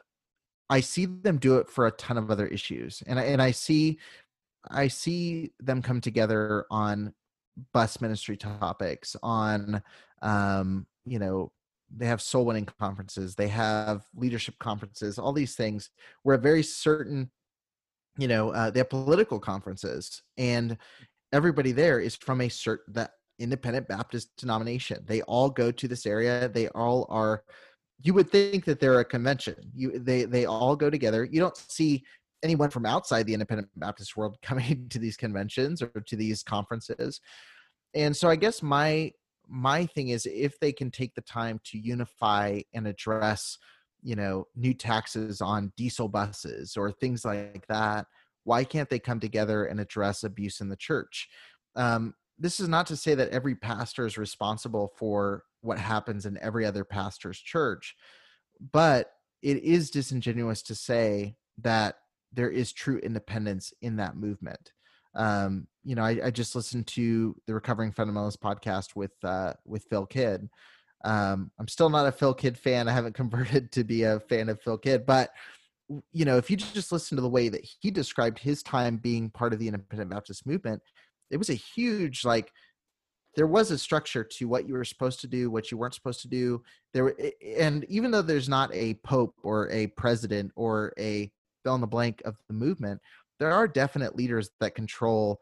[0.71, 3.51] I see them do it for a ton of other issues, and I, and I
[3.51, 3.99] see
[4.71, 7.15] I see them come together on
[7.73, 9.83] bus ministry topics, on
[10.23, 11.53] um, you know
[11.95, 15.91] they have soul winning conferences, they have leadership conferences, all these things
[16.23, 17.31] where a very certain
[18.19, 20.77] you know uh, they have political conferences, and
[21.33, 25.05] everybody there is from a certain that independent Baptist denomination.
[25.07, 26.49] They all go to this area.
[26.49, 27.45] They all are
[28.01, 29.57] you would think that they're a convention.
[29.75, 31.25] You they they all go together.
[31.25, 32.05] You don't see
[32.43, 37.21] anyone from outside the independent Baptist world coming to these conventions or to these conferences.
[37.95, 39.13] And so I guess my
[39.49, 43.57] my thing is if they can take the time to unify and address,
[44.03, 48.07] you know, new taxes on diesel buses or things like that,
[48.45, 51.29] why can't they come together and address abuse in the church?
[51.77, 56.39] Um, this is not to say that every pastor is responsible for what happens in
[56.41, 57.97] every other pastor's church,
[58.73, 59.11] but
[59.43, 61.97] it is disingenuous to say that
[62.33, 64.73] there is true independence in that movement.
[65.15, 69.85] Um, you know, I, I just listened to the Recovering Fundamentalist podcast with uh, with
[69.91, 70.49] Phil Kidd.
[71.05, 72.89] Um, I'm still not a Phil Kidd fan.
[72.89, 75.31] I haven't converted to be a fan of Phil Kidd, but
[76.13, 79.31] you know, if you just listen to the way that he described his time being
[79.31, 80.83] part of the independent Baptist movement,
[81.31, 82.53] it was a huge like
[83.37, 86.23] there was a structure to what you were supposed to do, what you weren't supposed
[86.23, 86.63] to do.
[86.93, 87.17] There were,
[87.57, 91.31] and even though there's not a pope or a president or a
[91.63, 93.01] fill in the blank of the movement,
[93.39, 95.41] there are definite leaders that control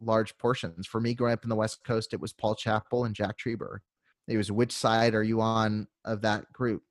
[0.00, 0.86] large portions.
[0.86, 3.78] For me, growing up in the West Coast, it was Paul Chappell and Jack Trieber.
[4.26, 6.82] It was which side are you on of that group?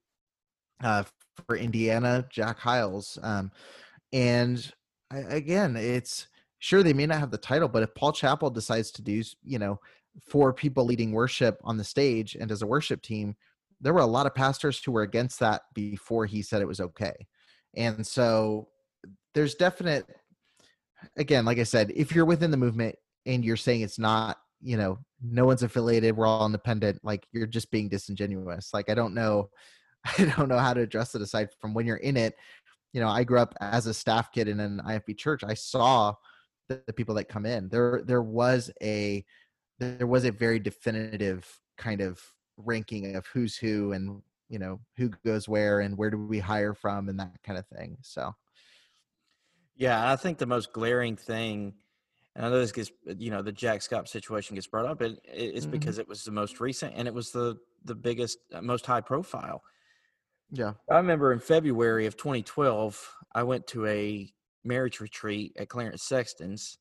[0.83, 1.03] Uh,
[1.45, 3.51] for Indiana, Jack Hyles, um,
[4.11, 4.71] and
[5.11, 6.27] I, again, it's
[6.59, 9.59] sure they may not have the title, but if Paul Chappell decides to do, you
[9.59, 9.79] know,
[10.29, 13.35] four people leading worship on the stage and as a worship team,
[13.79, 16.79] there were a lot of pastors who were against that before he said it was
[16.79, 17.27] okay.
[17.75, 18.69] And so
[19.35, 20.05] there's definite
[21.15, 22.95] again, like I said, if you're within the movement
[23.27, 27.45] and you're saying it's not, you know, no one's affiliated, we're all independent, like you're
[27.45, 28.73] just being disingenuous.
[28.73, 29.49] Like I don't know
[30.17, 32.35] I don't know how to address it aside from when you're in it.
[32.93, 35.43] You know, I grew up as a staff kid in an IFB church.
[35.43, 36.13] I saw
[36.67, 37.69] the, the people that come in.
[37.69, 39.25] There there was a
[39.79, 42.21] there was a very definitive kind of
[42.57, 46.73] ranking of who's who and you know who goes where and where do we hire
[46.75, 48.33] from and that kind of thing so
[49.75, 51.75] Yeah, I think the most glaring thing,
[52.35, 55.19] and I know this gets, you know, the Jack Scott situation gets brought up, it,
[55.25, 55.67] it's Mhm.
[55.67, 59.01] because it was the most recent and it was the the biggest, uh, most high
[59.01, 59.63] profile.
[60.49, 64.33] yeah I remember in February of 2012, I went to a
[64.67, 66.77] marriage retreat at Clarence Sexton's.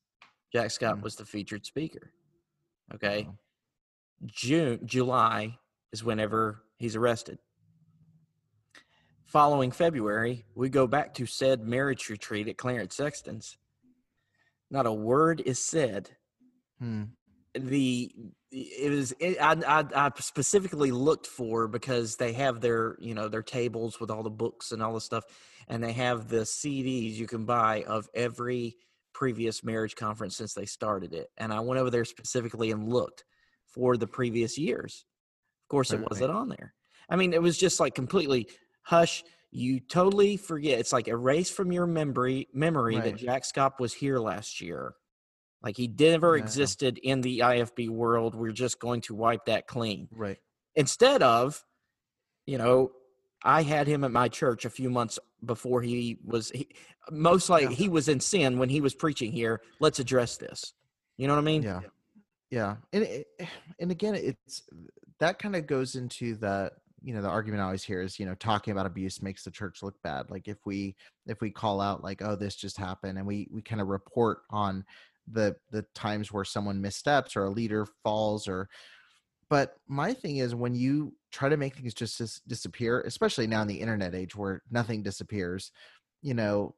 [0.53, 1.01] Jack Scott Mm.
[1.01, 2.13] was the featured speaker.
[2.93, 3.23] Okay.
[3.23, 3.37] Wow.
[4.25, 5.57] June, July
[5.91, 7.39] is whenever he's arrested.
[9.25, 13.57] Following February, we go back to said marriage retreat at Clarence Sexton's.
[14.69, 16.17] Not a word is said.
[16.79, 17.03] Hmm.
[17.57, 18.11] The
[18.51, 23.27] it was it, I, I I specifically looked for because they have their you know
[23.27, 25.25] their tables with all the books and all the stuff,
[25.67, 28.75] and they have the CDs you can buy of every
[29.13, 31.29] previous marriage conference since they started it.
[31.37, 33.23] And I went over there specifically and looked
[33.65, 35.05] for the previous years.
[35.65, 36.73] Of course, it wasn't on there.
[37.09, 38.47] I mean, it was just like completely
[38.83, 39.23] hush.
[39.51, 40.79] You totally forget.
[40.79, 43.03] It's like erased from your memory memory Right.
[43.05, 44.93] that Jack Scott was here last year.
[45.63, 46.43] Like he never Yeah.
[46.43, 48.35] existed in the IFB world.
[48.35, 50.07] We're just going to wipe that clean.
[50.11, 50.37] Right.
[50.75, 51.63] Instead of,
[52.45, 52.91] you know,
[53.43, 56.69] I had him at my church a few months before he was he,
[57.11, 57.75] most like Yeah.
[57.75, 59.61] he was in sin when he was preaching here.
[59.79, 60.73] Let's address this.
[61.17, 61.63] You know what I mean?
[61.63, 61.81] Yeah.
[62.49, 62.75] Yeah.
[62.93, 63.27] And it,
[63.79, 64.63] and again, it's
[65.19, 66.71] that kind of goes into the
[67.03, 69.51] you know the argument I always hear is you know talking about abuse makes the
[69.51, 70.29] church look bad.
[70.31, 70.95] Like if we
[71.27, 74.39] if we call out like oh this just happened and we we kind of report
[74.49, 74.83] on
[75.31, 78.69] the the times where someone missteps or a leader falls or
[79.49, 83.61] but my thing is when you try to make things just dis- disappear especially now
[83.61, 85.71] in the internet age where nothing disappears
[86.21, 86.75] you know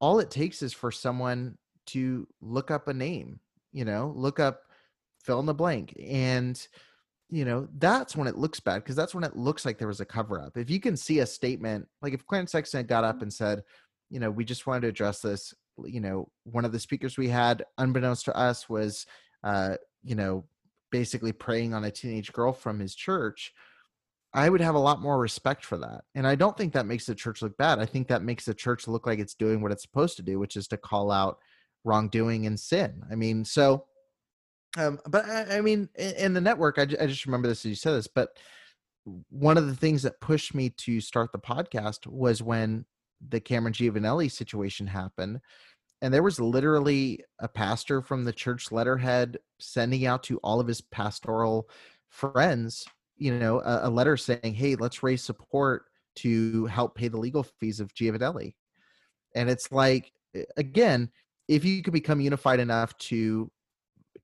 [0.00, 3.40] all it takes is for someone to look up a name
[3.72, 4.62] you know look up
[5.24, 6.68] fill in the blank and
[7.30, 10.00] you know that's when it looks bad because that's when it looks like there was
[10.00, 13.16] a cover up if you can see a statement like if clarence sexton got up
[13.16, 13.24] mm-hmm.
[13.24, 13.62] and said
[14.10, 15.52] you know we just wanted to address this
[15.86, 19.06] you know one of the speakers we had unbeknownst to us was
[19.44, 20.44] uh you know
[20.90, 23.52] basically preying on a teenage girl from his church
[24.34, 26.02] i would have a lot more respect for that.
[26.14, 27.78] And i don't think that makes the church look bad.
[27.78, 30.38] I think that makes the church look like it's doing what it's supposed to do
[30.38, 31.38] which is to call out
[31.84, 33.02] wrongdoing and sin.
[33.10, 33.84] I mean so
[34.76, 37.70] um but i, I mean in, in the network I, I just remember this as
[37.70, 38.36] you said this but
[39.30, 42.84] one of the things that pushed me to start the podcast was when
[43.26, 45.40] the cameron giovanelli situation happened
[46.00, 50.68] and there was literally a pastor from the church letterhead sending out to all of
[50.68, 51.68] his pastoral
[52.08, 52.84] friends
[53.16, 55.86] you know a, a letter saying hey let's raise support
[56.18, 58.54] to help pay the legal fees of giovanelli.
[59.34, 60.12] And it's like
[60.56, 61.10] again
[61.46, 63.50] if you could become unified enough to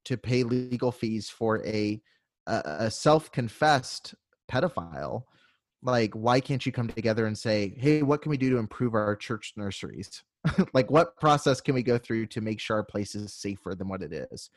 [0.04, 2.00] to pay legal fees for a
[2.46, 4.14] a, self-confessed
[4.50, 5.22] pedophile
[5.84, 8.94] like why can't you come together and say hey what can we do to improve
[8.94, 10.22] our church nurseries
[10.74, 13.88] like what process can we go through to make sure our place is safer than
[13.88, 14.50] what it is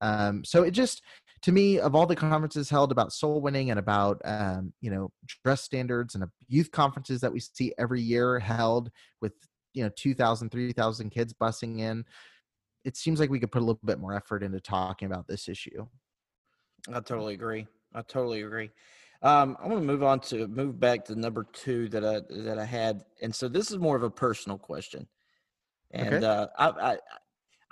[0.00, 1.02] um, so it just
[1.42, 5.10] to me of all the conferences held about soul winning and about um, you know
[5.42, 9.32] dress standards and youth conferences that we see every year held with
[9.74, 12.04] you know 2000 3000 kids bussing in
[12.84, 15.48] it seems like we could put a little bit more effort into talking about this
[15.48, 15.86] issue
[16.92, 17.66] I totally agree.
[17.94, 18.70] I totally agree.
[19.20, 22.58] Um, I want to move on to move back to number two that I that
[22.58, 25.08] I had, and so this is more of a personal question,
[25.90, 26.26] and Okay.
[26.26, 26.98] uh, I, I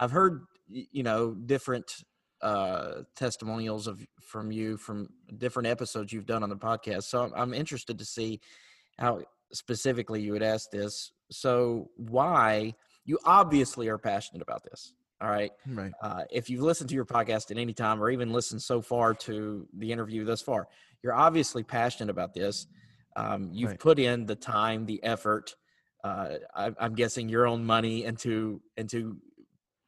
[0.00, 2.04] I've heard you know different
[2.42, 7.04] uh, testimonials of from you from different episodes you've done on the podcast.
[7.04, 8.40] So I'm, I'm interested to see
[8.98, 11.12] how specifically you would ask this.
[11.30, 14.94] So why you obviously are passionate about this?
[15.20, 18.32] All right right uh, if you've listened to your podcast at any time or even
[18.32, 20.68] listened so far to the interview thus far,
[21.02, 22.66] you're obviously passionate about this.
[23.16, 23.80] Um, you've Right.
[23.80, 25.54] put in the time, the effort.
[26.04, 29.16] Uh, I, I'm guessing your own money into into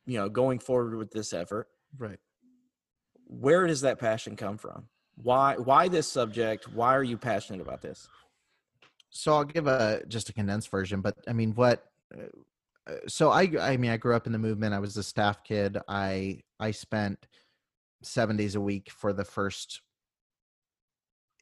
[0.07, 1.69] you know going forward with this effort.
[1.99, 2.19] right
[3.27, 4.89] Where does that passion come from?
[5.17, 6.73] Why why this subject?
[6.73, 8.09] Why are you passionate about this?
[9.11, 13.51] so i'll give a just a condensed version but i mean what uh, so i
[13.61, 16.71] i mean i grew up in the movement i was a staff kid i i
[16.71, 17.27] spent
[18.03, 19.81] seven days a week for the first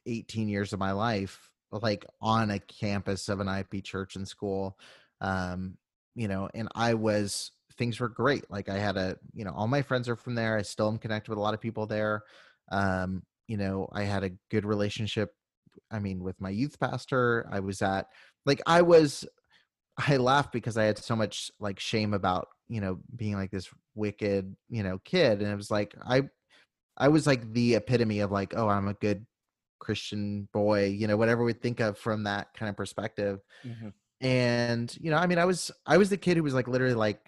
[0.07, 4.77] 18 years of my life like on a campus of an IFB church and school
[5.19, 5.75] um
[6.15, 9.67] you know and i was things were great like i had a you know all
[9.67, 12.21] my friends are from there i still am connected with a lot of people there
[12.71, 15.33] um you know i had a good relationship
[15.91, 18.07] I mean, with my youth pastor, I was at
[18.45, 19.25] like I was
[19.97, 23.69] I laughed because I had so much like shame about, you know, being like this
[23.95, 25.41] wicked, you know, kid.
[25.41, 26.23] And it was like I
[26.97, 29.25] I was like the epitome of like, oh, I'm a good
[29.79, 33.39] Christian boy, you know, whatever we think of from that kind of perspective.
[34.21, 36.95] And, you know, I mean, I was I was the kid who was like literally
[36.95, 37.19] like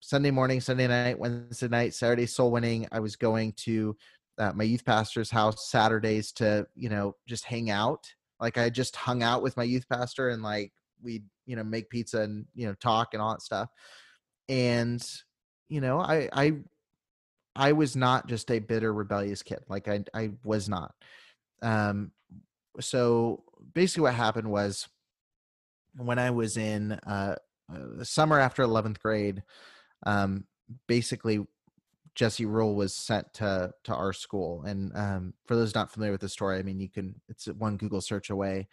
[0.00, 2.86] Sunday morning, Sunday night, Wednesday night, Saturday soul winning.
[2.92, 3.96] I was going to
[4.38, 8.06] uh, my youth pastor's house Saturdays to, you know, just hang out.
[8.40, 11.90] Like I just hung out with my youth pastor and like we'd, you know, make
[11.90, 13.68] pizza and, you know, talk and all that stuff.
[14.48, 15.04] And,
[15.68, 16.52] you know, I, I,
[17.56, 19.60] I was not just a bitter, rebellious kid.
[19.68, 20.94] Like I, I was not.
[21.62, 22.12] Um,
[22.80, 24.88] so basically, what happened was
[25.96, 27.36] when I was in uh,
[27.72, 29.42] uh the summer after 11th grade,
[30.04, 30.44] um,
[30.86, 31.46] basically
[32.16, 34.64] Jesse Rule was sent to to our school.
[34.66, 37.76] And um, for those not familiar with the story, I mean, you can it's one
[37.76, 38.68] Google search away.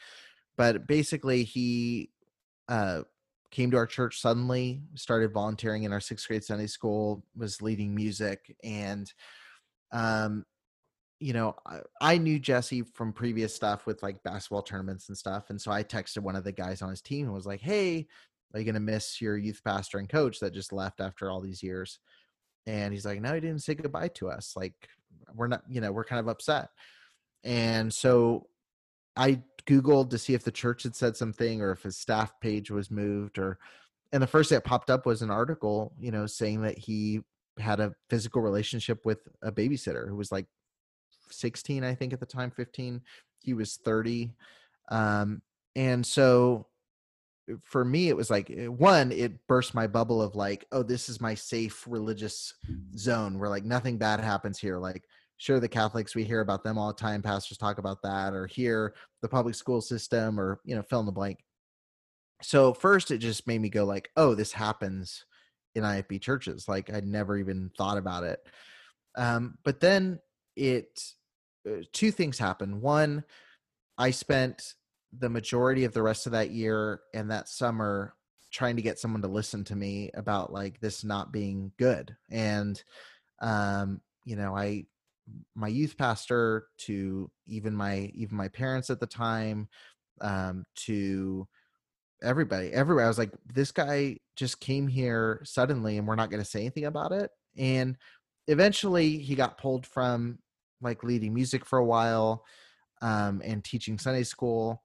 [0.55, 2.09] But basically, he
[2.69, 3.01] uh,
[3.51, 7.93] came to our church suddenly, started volunteering in our sixth grade Sunday school, was leading
[7.93, 9.11] music, and
[9.91, 10.45] um,
[11.19, 15.49] you know, I, I, knew Jesse from previous stuff with like basketball tournaments and stuff,
[15.49, 18.07] and so I texted one of the guys on his team and was like, "Hey,
[18.53, 21.63] are you gonna miss your youth pastor and coach that just left after all these
[21.63, 21.99] years?"
[22.65, 24.53] And he's like, "No, he didn't say goodbye to us.
[24.55, 24.73] Like,
[25.33, 26.69] we're not, you know, we're kind of upset."
[27.43, 28.47] And so
[29.15, 32.71] I Googled to see if the church had said something or if his staff page
[32.71, 33.59] was moved or
[34.11, 37.21] and the first thing that popped up was an article, you know, saying that he
[37.57, 40.45] had a physical relationship with a babysitter who was like
[41.33, 43.01] 16, I think at the time, 15.
[43.41, 44.33] He was 30.
[44.89, 45.41] Um,
[45.75, 46.67] and so
[47.63, 51.09] for me, it was like eh, one, it burst my bubble of like, oh, this
[51.09, 52.53] is my safe religious
[52.97, 54.77] zone where like nothing bad happens here.
[54.77, 55.03] Like
[55.43, 58.47] sure the catholics we hear about them all the time pastors talk about that or
[58.47, 61.39] hear the public school system or you know fill in the blank
[62.41, 65.25] so first it just made me go like oh this happens
[65.75, 68.39] in ifb churches like i'd never even thought about it
[69.15, 70.17] um, but then
[70.55, 71.22] it uh,
[71.91, 72.81] two things happened.
[72.81, 73.23] One
[73.97, 74.73] i spent
[75.19, 78.15] the majority of the rest of that year and that summer
[78.51, 82.15] trying to get someone to listen to me about like this not being good.
[82.29, 82.81] And
[83.41, 84.85] um you know i
[85.55, 89.67] my youth pastor to even my even my parents at the time
[90.21, 91.47] um to
[92.23, 93.05] everybody everywhere.
[93.05, 96.61] I was like this guy just came here suddenly and we're not going to say
[96.61, 97.29] anything about it.
[97.57, 97.97] And
[98.47, 100.39] eventually he got pulled from
[100.83, 102.43] like leading music for a while
[103.01, 104.83] um and teaching sunday school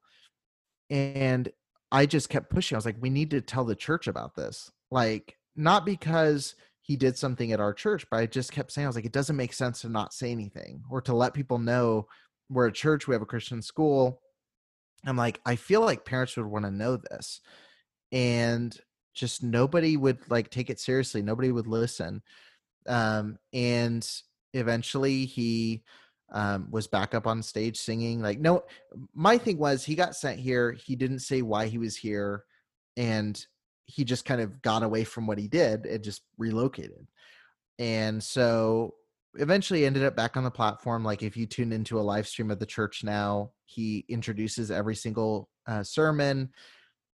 [0.91, 1.51] and
[1.93, 4.71] i just kept pushing i was like we need to tell the church about this
[4.91, 6.55] like not because
[6.89, 9.13] he did something at our church, but I just kept saying, I was like, it
[9.13, 12.07] doesn't make sense to not say anything or to let people know
[12.49, 14.23] we're a church, we have a Christian school.
[15.05, 17.43] I'm like, I feel like parents would want to know this.
[18.11, 18.75] And
[19.15, 21.21] just nobody would like take it seriously.
[21.21, 22.23] Nobody would listen.
[22.87, 24.09] Um, and
[24.53, 25.83] eventually he
[26.33, 28.21] um, was back up on stage singing.
[28.21, 28.65] Like, no,
[29.15, 30.73] my thing was he got sent here.
[30.73, 32.45] He didn't say why he was here.
[32.97, 33.43] And
[33.87, 37.07] he just kind of got away from what he did and just relocated.
[37.79, 38.95] And so
[39.35, 41.05] eventually ended up back on the platform.
[41.05, 44.97] Like if you tune into a live stream of the church now, he introduces every
[44.97, 46.51] single uh, sermon.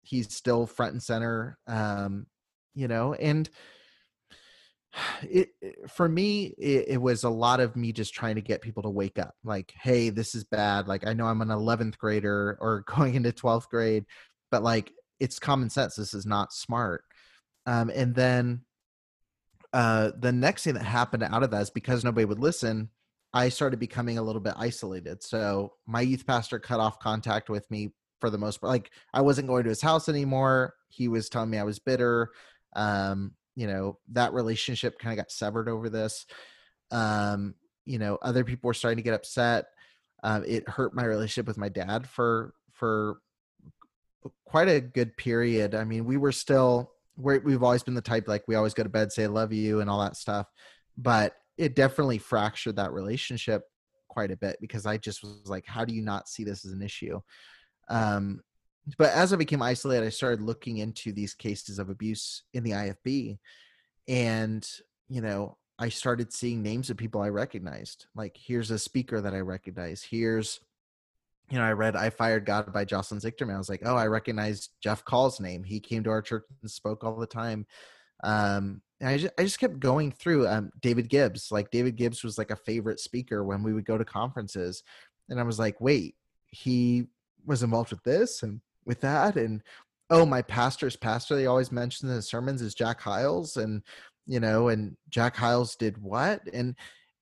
[0.02, 2.26] He's still front and center, um,
[2.74, 3.48] you know, and
[5.22, 5.48] it,
[5.88, 8.90] for me it, it, was a lot of me just trying to get people to
[8.90, 12.84] wake up like hey this is bad like i know i'm an 11th grader or
[12.86, 14.04] going into 12th grade
[14.50, 15.94] but like it's common sense.
[15.94, 17.04] This is not smart.
[17.64, 18.62] Um, and then
[19.72, 22.90] uh, the next thing that happened out of that is because nobody would listen,
[23.32, 25.22] I started becoming a little bit isolated.
[25.22, 28.72] So my youth pastor cut off contact with me for the most part.
[28.72, 30.74] Like I wasn't going to his house anymore.
[30.88, 32.32] He was telling me I was bitter.
[32.74, 36.26] Um, you know, that relationship kind of got severed over this.
[36.90, 39.66] Um, you know, other people were starting to get upset.
[40.22, 43.18] Uh, it hurt my relationship with my dad for for
[44.44, 45.74] quite a good period.
[45.74, 48.82] I mean, we were still we we've always been the type like we always go
[48.82, 50.46] to bed say I love you and all that stuff,
[50.96, 53.62] but it definitely fractured that relationship
[54.08, 56.72] quite a bit because I just was like, how do you not see this as
[56.72, 57.20] an issue?
[57.88, 58.40] Um,
[58.98, 62.72] but as I became isolated, I started looking into these cases of abuse in the
[62.72, 63.38] IFB,
[64.08, 64.68] and
[65.08, 68.06] you know, I started seeing names of people I recognized.
[68.14, 70.02] Like, here's a speaker that I recognize.
[70.02, 70.60] Here's
[71.50, 73.54] you know, I read I Fired God by Jocelyn Zichterman.
[73.54, 75.62] I was like, oh, I recognize Jeff Call's name.
[75.62, 77.66] He came to our church and spoke all the time.
[78.24, 81.50] Um, and I just, I just kept going through um, David Gibbs.
[81.50, 84.82] Like David Gibbs was like a favorite speaker when we would go to conferences.
[85.28, 86.14] And I was like, wait,
[86.46, 87.08] he
[87.44, 89.36] was involved with this and with that.
[89.36, 89.62] And
[90.10, 93.82] oh, my pastor's pastor, they always mention in the sermons is Jack Hyles And,
[94.26, 96.42] you know, and Jack Hyles did what?
[96.52, 96.76] And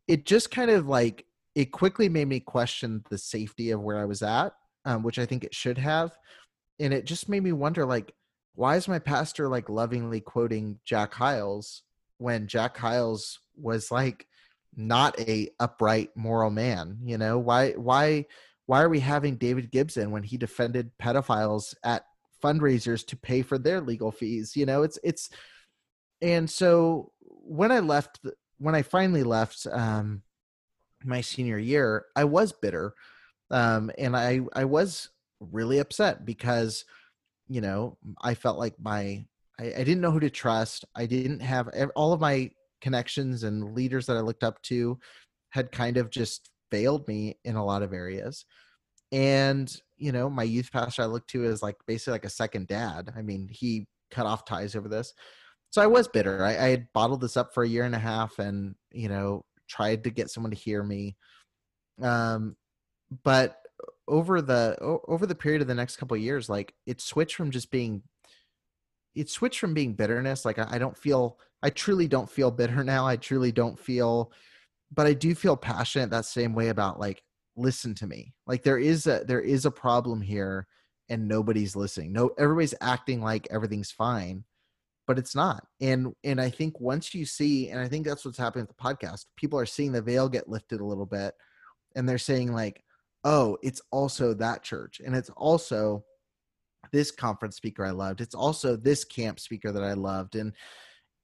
[0.09, 4.05] it just kind of like it quickly made me question the safety of where I
[4.05, 4.55] was at,
[4.85, 6.17] um, which I think it should have.
[6.79, 8.13] And it just made me wonder, like,
[8.55, 11.83] why is my pastor like lovingly quoting Jack Hyles
[12.19, 14.27] when Jack Hyles was like
[14.77, 16.99] not a upright moral man?
[17.05, 18.27] You know, why why
[18.71, 22.05] why are we having David Gibson when he defended pedophiles at
[22.41, 24.55] fundraisers to pay for their legal fees?
[24.55, 25.29] You know, it's it's
[26.23, 28.21] and so when I left
[28.59, 30.23] when I finally left um,
[31.05, 32.95] my senior year, I was bitter,
[33.51, 35.09] um, and I I was
[35.41, 36.85] really upset because
[37.49, 39.27] you know I felt like my
[39.59, 40.85] I, I didn't know who to trust.
[40.95, 45.01] I didn't have all of my connections and leaders that I looked up to
[45.51, 48.45] had kind of just failed me in a lot of areas.
[49.13, 52.69] And, you know, my youth pastor I look to as like basically like a second
[52.69, 53.13] dad.
[53.17, 55.13] I mean, he cut off ties over this.
[55.71, 56.45] So I was bitter.
[56.45, 59.45] I, I had bottled this up for a year and a half and, you know,
[59.69, 61.17] tried to get someone to hear me.
[62.03, 62.57] Um,
[63.25, 63.57] but
[64.09, 67.71] over the over the period of the next couple years, like it switched from just
[67.71, 68.03] being
[69.15, 70.45] it switched from being bitterness.
[70.45, 73.07] Like I, I don't feel I truly don't feel bitter now.
[73.07, 74.33] I truly don't feel
[74.93, 77.23] but I do feel passionate that same way about like
[77.57, 78.35] listen to me.
[78.47, 80.67] Like there is a there is a problem here
[81.09, 82.13] and nobody's listening.
[82.13, 84.45] No everybody's acting like everything's fine,
[85.07, 85.65] but it's not.
[85.81, 88.83] And and I think once you see and I think that's what's happening with the
[88.83, 91.35] podcast, people are seeing the veil get lifted a little bit
[91.97, 92.83] and they're saying like,
[93.25, 96.05] "Oh, it's also that church and it's also
[96.93, 98.21] this conference speaker I loved.
[98.21, 100.53] It's also this camp speaker that I loved." And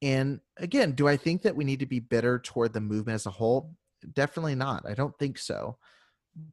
[0.03, 3.27] and again, do I think that we need to be bitter toward the movement as
[3.27, 3.75] a whole?
[4.15, 4.85] Definitely not.
[4.89, 5.79] I don't think so.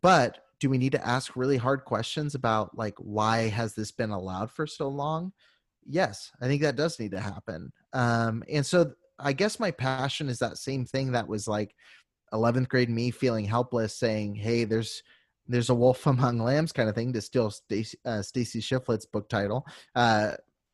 [0.02, 4.12] But do we need to ask really hard questions about like why has this been
[4.12, 5.34] allowed for so long?
[5.86, 7.74] Yes, I think that does need to happen.
[7.92, 11.76] Um, and so I guess my passion is that same thing that was like
[12.34, 15.04] 11th grade me feeling helpless, saying, "Hey, there's
[15.48, 19.66] there's a wolf among lambs" kind of thing to steal Stacy uh, book title.
[19.96, 20.32] Uh,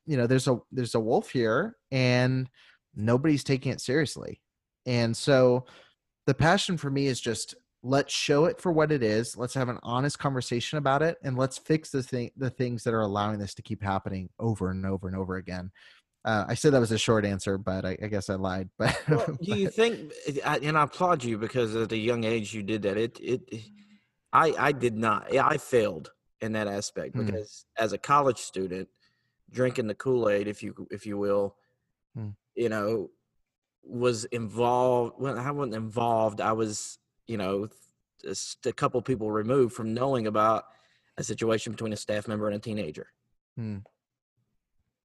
[0.10, 2.50] you know there's a there's a wolf here and
[2.96, 4.42] nobody's taking it seriously
[4.88, 5.66] and so
[6.26, 7.54] the passion for me is just
[7.84, 11.38] let's show it for what it is let's have an honest conversation about it and
[11.38, 14.84] let's fix the thing the things that are allowing this to keep happening over and
[14.84, 15.72] over and over again
[16.26, 18.68] uh, I said that was a short answer, but I, I guess I lied.
[18.78, 20.12] But well, do you think?
[20.44, 22.98] And I applaud you because at a young age you did that.
[22.98, 23.42] It, it,
[24.34, 25.34] I, I did not.
[25.34, 27.26] I failed in that aspect hmm.
[27.26, 27.84] because mm.
[27.84, 28.90] as a college student,
[29.52, 31.56] drinking the Kool Aid, if you if you will,
[32.16, 32.30] hmm.
[32.56, 33.10] you know,
[33.84, 35.16] was involved.
[35.20, 36.42] Well, I wasn't involved.
[36.42, 36.98] I was,
[37.28, 37.68] you know,
[38.22, 40.66] just a couple people removed from knowing about
[41.18, 43.08] a situation between a staff member and a teenager.
[43.56, 43.78] Hmm.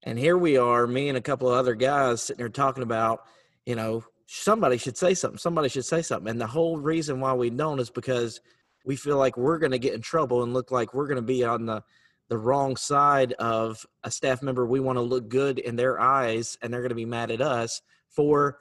[0.04, 3.24] And here we are, me and a couple of other guys sitting there talking about,
[3.64, 5.38] you know, somebody should say something.
[5.38, 6.30] Somebody should say something.
[6.30, 8.40] And the whole reason why we don't is because
[8.84, 11.22] we feel like we're going to get in trouble and look like we're going to
[11.22, 11.82] be on the
[12.28, 14.66] the wrong side of a staff member.
[14.66, 17.40] We want to look good in their eyes, and they're going to be mad at
[17.40, 18.58] us for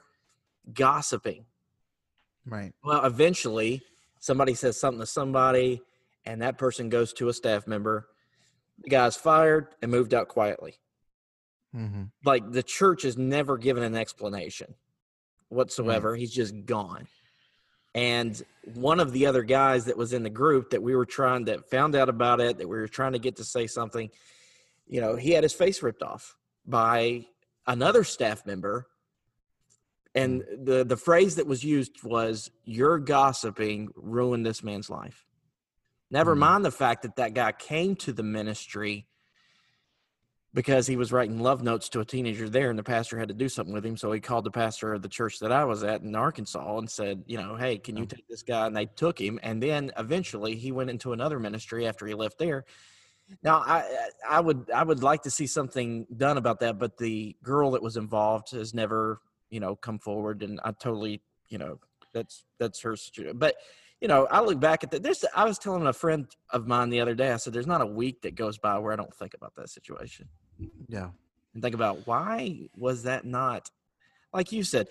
[0.72, 1.46] gossiping.
[2.46, 2.72] Right.
[2.84, 3.82] Well, eventually,
[4.20, 5.82] somebody says something to somebody,
[6.24, 8.08] and that person goes to a staff member.
[8.82, 10.78] The guy's fired and moved out quietly.
[11.74, 12.04] Mm-hmm.
[12.24, 14.74] Like the church is never given an explanation
[15.48, 16.12] whatsoever.
[16.12, 16.20] Right.
[16.20, 17.08] He's just gone
[17.94, 18.42] and
[18.74, 21.70] one of the other guys that was in the group that we were trying that
[21.70, 24.10] found out about it that we were trying to get to say something
[24.86, 26.36] you know he had his face ripped off
[26.66, 27.24] by
[27.66, 28.86] another staff member
[30.14, 30.64] and hmm.
[30.64, 35.24] the the phrase that was used was your gossiping ruined this man's life
[36.10, 36.40] never mm-hmm.
[36.40, 39.06] mind the fact that that guy came to the ministry
[40.54, 43.34] because he was writing love notes to a teenager there and the pastor had to
[43.34, 45.82] do something with him so he called the pastor of the church that i was
[45.82, 48.16] at in arkansas and said you know hey can you mm-hmm.
[48.16, 51.86] take this guy and they took him and then eventually he went into another ministry
[51.86, 52.64] after he left there
[53.42, 53.84] now i
[54.28, 57.82] i would i would like to see something done about that but the girl that
[57.82, 61.78] was involved has never you know come forward and i totally you know
[62.12, 62.96] that's that's her
[63.34, 63.56] but
[64.00, 65.02] you know, I look back at that.
[65.02, 67.32] There's, I was telling a friend of mine the other day.
[67.32, 69.70] I said, "There's not a week that goes by where I don't think about that
[69.70, 70.28] situation."
[70.88, 71.10] Yeah,
[71.54, 73.70] and think about why was that not,
[74.32, 74.88] like you said,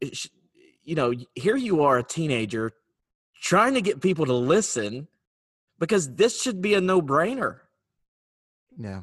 [0.00, 2.72] you know, here you are, a teenager,
[3.40, 5.08] trying to get people to listen,
[5.78, 7.60] because this should be a no-brainer.
[8.80, 9.02] Yeah,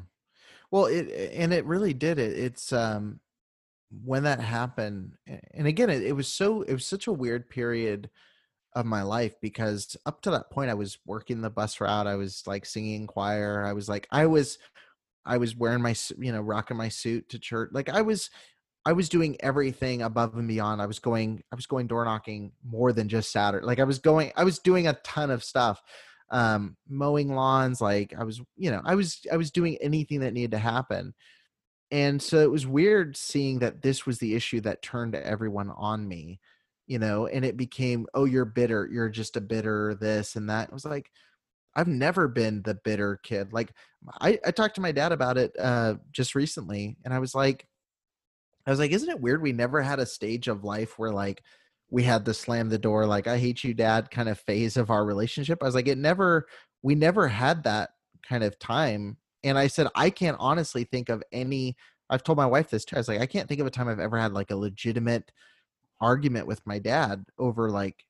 [0.70, 2.38] well, it and it really did it.
[2.38, 3.20] It's um
[4.04, 5.12] when that happened,
[5.54, 8.10] and again, it, it was so it was such a weird period
[8.74, 12.06] of my life because up to that point I was working the bus route.
[12.06, 13.64] I was like singing choir.
[13.64, 14.58] I was like I was
[15.26, 17.70] I was wearing my you know rocking my suit to church.
[17.72, 18.30] Like I was
[18.84, 20.80] I was doing everything above and beyond.
[20.80, 23.66] I was going I was going door knocking more than just Saturday.
[23.66, 25.82] Like I was going I was doing a ton of stuff.
[26.30, 30.32] Um mowing lawns like I was you know I was I was doing anything that
[30.32, 31.14] needed to happen.
[31.90, 36.08] And so it was weird seeing that this was the issue that turned everyone on
[36.08, 36.40] me
[36.86, 38.88] you know, and it became, oh, you're bitter.
[38.90, 40.70] You're just a bitter this and that.
[40.70, 41.10] I was like,
[41.76, 43.52] I've never been the bitter kid.
[43.52, 43.72] Like
[44.20, 47.68] I, I talked to my dad about it uh, just recently, and I was like,
[48.66, 49.42] I was like, isn't it weird?
[49.42, 51.42] We never had a stage of life where like
[51.90, 54.90] we had the slam the door, like I hate you, dad, kind of phase of
[54.90, 55.62] our relationship.
[55.62, 56.46] I was like, it never,
[56.82, 57.90] we never had that
[58.28, 59.18] kind of time.
[59.44, 61.76] And I said, I can't honestly think of any.
[62.10, 62.96] I've told my wife this too.
[62.96, 65.30] I was like, I can't think of a time I've ever had like a legitimate
[66.00, 68.04] argument with my dad over like,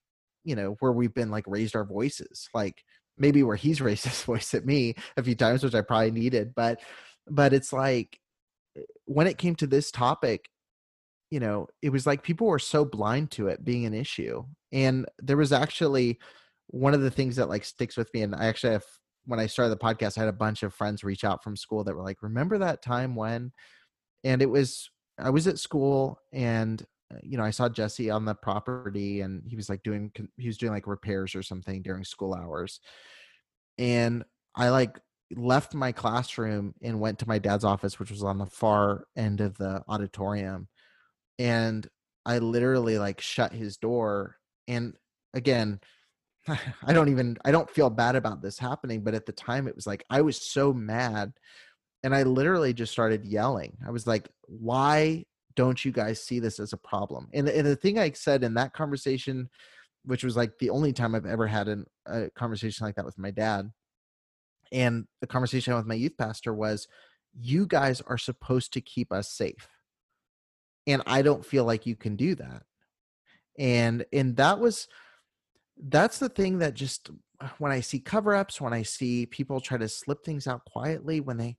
[0.44, 2.82] you know, where we've been like raised our voices, like
[3.18, 6.54] maybe where he's raised his voice at me a few times, which I probably needed,
[6.54, 6.80] but,
[7.28, 8.18] but it's like
[8.76, 10.48] eh, when it came to this topic,
[11.30, 14.44] you know, it was like people were so blind to it being an issue.
[14.72, 16.18] And there was actually
[16.68, 18.22] one of the things that like sticks with me.
[18.22, 18.84] And I actually have,
[19.24, 21.82] when I started the podcast, I had a bunch of friends reach out from school
[21.84, 23.52] that were like, remember that time when?
[24.22, 24.88] And it was,
[25.18, 29.42] I was at school and, Uh, you know, I saw Jesse on the property and
[29.46, 32.80] he was like doing, he was doing like repairs or something during school hours.
[33.78, 34.98] And I like
[35.34, 39.40] left my classroom and went to my dad's office, which was on the far end
[39.40, 40.68] of the auditorium.
[41.38, 41.86] And
[42.24, 44.36] I literally like shut his door.
[44.66, 44.94] And
[45.34, 45.80] again,
[46.48, 49.74] I don't even I don't feel bad about this happening, but at the time it
[49.74, 51.32] was like I was so mad
[52.02, 53.76] and I literally just started yelling.
[53.86, 55.24] I was like, "Why
[55.56, 58.54] don't you guys see this as a problem?" And, and the thing I said in
[58.54, 59.50] that conversation,
[60.04, 63.18] which was like the only time I've ever had an, a conversation like that with
[63.18, 63.70] my dad,
[64.72, 66.88] and the conversation with my youth pastor was
[67.38, 69.68] you guys are supposed to keep us safe
[70.86, 72.62] and i don't feel like you can do that
[73.58, 74.88] and and that was
[75.88, 77.10] that's the thing that just
[77.58, 81.20] when i see cover ups when i see people try to slip things out quietly
[81.20, 81.56] when they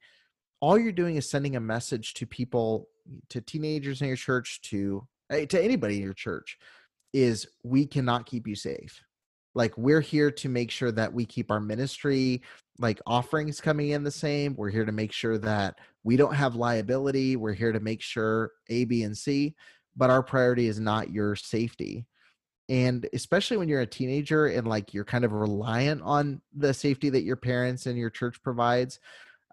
[0.60, 2.88] all you're doing is sending a message to people
[3.30, 6.58] to teenagers in your church to eh, to anybody in your church
[7.14, 9.02] is we cannot keep you safe.
[9.56, 12.44] Like we're here to make sure that we keep our ministry
[12.80, 14.56] like offerings coming in the same.
[14.56, 17.36] We're here to make sure that we don't have liability.
[17.36, 19.56] We're here to make sure a b and c
[19.98, 22.06] but our priority is not your safety.
[22.70, 27.10] And especially when you're a teenager and like you're kind of reliant on the safety
[27.10, 29.00] that your parents and your church provides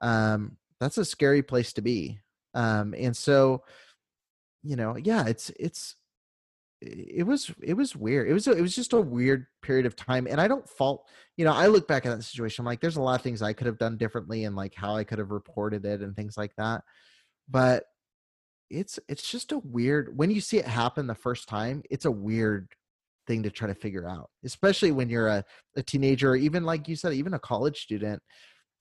[0.02, 2.18] um that's a scary place to be
[2.54, 3.62] um and so
[4.62, 5.96] you know yeah it's it's
[6.86, 8.28] it was it was weird.
[8.28, 11.06] It was it was just a weird period of time, and I don't fault.
[11.36, 12.62] You know, I look back at that situation.
[12.62, 14.96] I'm like, there's a lot of things I could have done differently, and like how
[14.96, 16.82] I could have reported it and things like that.
[17.48, 17.84] But
[18.70, 21.82] it's it's just a weird when you see it happen the first time.
[21.90, 22.68] It's a weird
[23.26, 25.44] thing to try to figure out, especially when you're a,
[25.76, 28.22] a teenager, or even like you said, even a college student.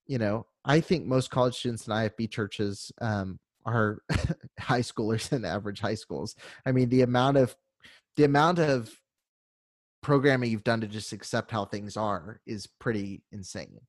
[0.07, 3.99] You know, I think most college students in IFB churches um, are
[4.59, 6.35] high schoolers in average high schools.
[6.65, 7.55] I mean, the amount of
[8.15, 8.91] the amount of
[10.01, 13.79] programming you've done to just accept how things are is pretty insane.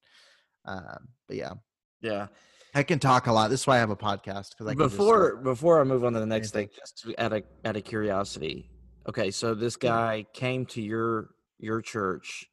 [0.65, 1.53] Um, but yeah,
[2.01, 2.29] yeah,
[2.75, 3.51] I can talk a lot.
[3.51, 6.21] This is why I have a podcast because I before before I move on to
[6.21, 8.71] the next thing, just out of out of curiosity.
[9.07, 12.47] Okay, so this guy came to your your church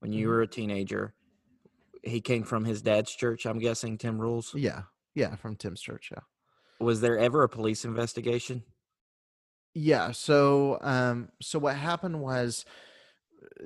[0.00, 0.30] when you mm-hmm.
[0.30, 1.14] were a teenager.
[2.02, 3.98] He came from his dad's church, I'm guessing.
[3.98, 4.52] Tim Rules.
[4.54, 4.82] Yeah,
[5.14, 6.10] yeah, from Tim's church.
[6.12, 6.20] Yeah.
[6.80, 8.62] Was there ever a police investigation?
[9.76, 12.64] yeah so um so what happened was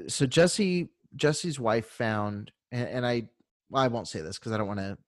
[0.09, 3.23] so jesse jesse's wife found and, and i
[3.71, 4.99] well, i won't say this because i don't want to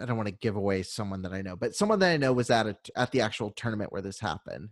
[0.00, 2.32] i don't want to give away someone that i know but someone that i know
[2.32, 4.70] was at a, at the actual tournament where this happened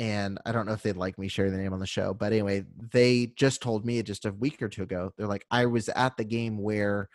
[0.00, 2.32] and i don't know if they'd like me sharing the name on the show but
[2.32, 5.88] anyway they just told me just a week or two ago they're like i was
[5.90, 7.08] at the game where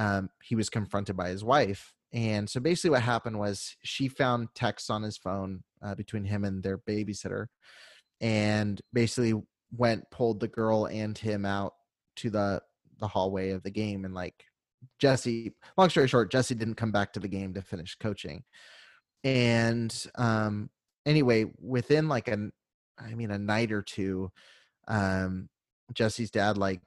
[0.00, 4.48] um, he was confronted by his wife and so basically, what happened was she found
[4.54, 7.46] texts on his phone uh, between him and their babysitter,
[8.20, 9.34] and basically
[9.76, 11.74] went pulled the girl and him out
[12.16, 12.62] to the
[12.98, 14.44] the hallway of the game, and like
[14.98, 15.52] Jesse.
[15.76, 18.42] Long story short, Jesse didn't come back to the game to finish coaching,
[19.22, 20.70] and um,
[21.04, 22.52] anyway, within like an,
[22.98, 24.30] I mean, a night or two,
[24.88, 25.50] um,
[25.92, 26.80] Jesse's dad like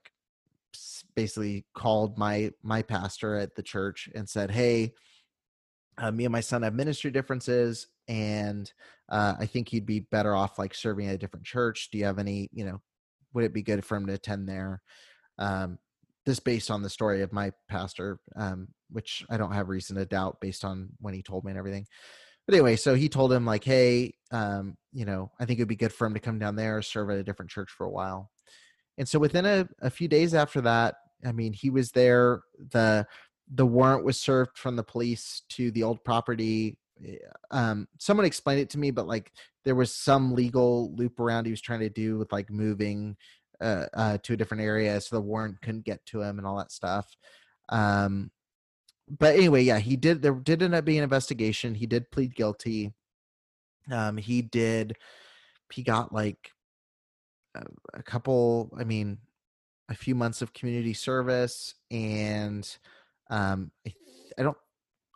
[1.15, 4.93] basically called my my pastor at the church and said, "Hey."
[6.01, 8.73] Uh, me and my son have ministry differences and
[9.09, 11.89] uh, i think he'd be better off like serving at a different church.
[11.91, 12.81] Do you have any you know
[13.33, 14.81] would it be good for him to attend there?
[15.37, 15.77] Um,
[16.25, 20.05] this based on the story of my pastor um, which i don't have reason to
[20.05, 21.85] doubt based on when he told me and everything.
[22.47, 25.75] But anyway so he told him like hey um, you know i think it'd be
[25.75, 28.31] good for him to come down there serve at a different church for a while.
[28.97, 32.41] And so within a, a few days after that i mean he was there
[32.71, 33.05] the
[33.53, 37.15] the warrant was served from the police to the old property eh,
[37.51, 39.31] um someone explained it to me but like
[39.63, 43.15] there was some legal loop around he was trying to do with like moving
[43.61, 46.57] uh, uh to a different area so the warrant couldn't get to him and all
[46.57, 47.15] that stuff
[47.69, 48.31] um
[49.19, 50.21] but anyway, yeah, he did.
[50.21, 51.75] There did end up being an investigation.
[51.75, 52.93] He did plead guilty.
[53.91, 54.95] Um, he did.
[55.71, 56.51] He got like
[57.55, 58.71] a, a couple.
[58.79, 59.17] I mean,
[59.89, 62.65] a few months of community service, and
[63.31, 63.93] um, I,
[64.37, 64.57] I don't.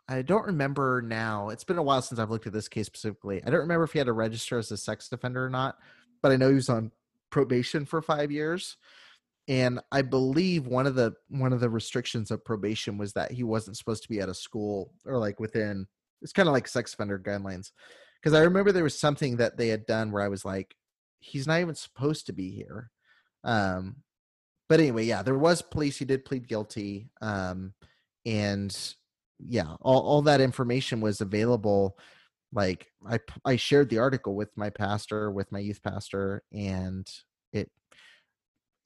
[0.08, 1.48] I don't remember now.
[1.48, 3.42] It's been a while since I've looked at this case specifically.
[3.44, 5.78] I don't remember if he had to register as a sex offender or not,
[6.22, 6.92] but I know he was on
[7.30, 8.76] probation for five years
[9.48, 13.42] and i believe one of the one of the restrictions of probation was that he
[13.42, 15.86] wasn't supposed to be at a school or like within
[16.22, 17.70] it's kind of like sex offender guidelines
[18.20, 20.74] because i remember there was something that they had done where i was like
[21.18, 22.90] he's not even supposed to be here
[23.44, 23.96] um
[24.68, 27.72] but anyway yeah there was police he did plead guilty um
[28.26, 28.94] and
[29.38, 31.96] yeah all, all that information was available
[32.52, 37.10] like i i shared the article with my pastor with my youth pastor and
[37.52, 37.70] it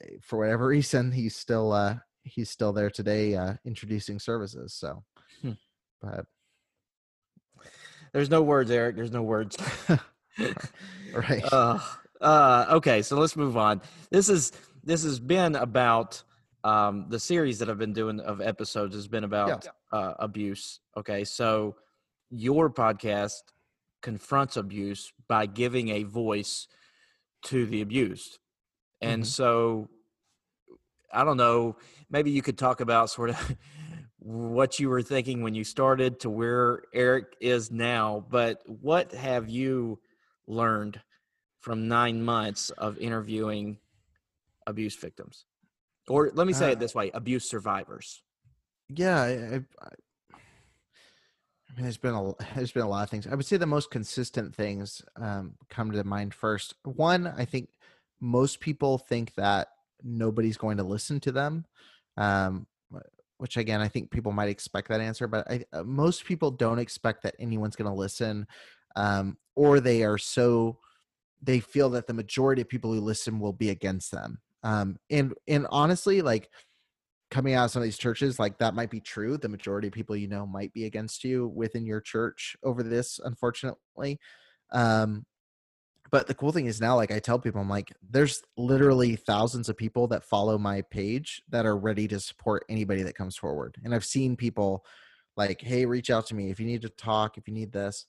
[0.03, 5.03] Eh, for whatever reason he's still uh he's still there today uh introducing services so
[5.43, 5.53] hmm.
[6.01, 6.27] but
[8.13, 9.57] there's no words eric there's no words.
[11.13, 11.43] Right.
[11.53, 11.81] Uh,
[12.21, 13.83] uh okay so let's move on.
[14.11, 14.53] This is
[14.85, 16.23] this has been about
[16.65, 19.99] um the series that i've been doing of episodes has been about yeah.
[19.99, 21.75] uh abuse okay so
[22.31, 23.43] your podcast
[24.03, 26.69] confronts abuse by giving a voice
[27.43, 28.39] to the abused
[29.01, 29.29] and mm-hmm.
[29.29, 29.89] so
[31.13, 31.77] I don't know,
[32.11, 33.57] maybe you could talk about sort of
[34.19, 39.49] what you were thinking when you started to where Eric is now, but what have
[39.49, 39.99] you
[40.47, 41.01] learned
[41.59, 43.79] from nine months of interviewing
[44.67, 45.47] abuse victims?
[46.09, 48.23] Or let me say uh, it this way abuse survivors.
[48.89, 49.61] Yeah, I, I,
[50.31, 53.27] I mean, there's been a there's been a lot of things.
[53.27, 56.75] I would say the most consistent things um, come to mind first.
[56.85, 57.69] One, I think
[58.21, 59.69] most people think that
[60.03, 61.65] nobody's going to listen to them
[62.17, 62.67] um,
[63.39, 66.79] which again i think people might expect that answer but I, uh, most people don't
[66.79, 68.47] expect that anyone's going to listen
[68.97, 70.79] um, or they are so
[71.43, 75.35] they feel that the majority of people who listen will be against them um, and
[75.49, 76.51] and honestly like
[77.31, 79.95] coming out of some of these churches like that might be true the majority of
[79.95, 84.19] people you know might be against you within your church over this unfortunately.
[84.73, 85.25] Um,
[86.11, 89.69] but the cool thing is now like i tell people i'm like there's literally thousands
[89.69, 93.77] of people that follow my page that are ready to support anybody that comes forward.
[93.85, 94.85] And i've seen people
[95.37, 98.07] like hey reach out to me if you need to talk if you need this.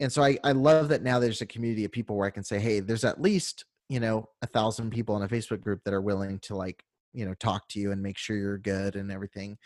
[0.00, 2.44] And so i, I love that now there's a community of people where i can
[2.44, 5.92] say hey there's at least you know a thousand people in a facebook group that
[5.92, 6.82] are willing to like
[7.12, 9.58] you know talk to you and make sure you're good and everything.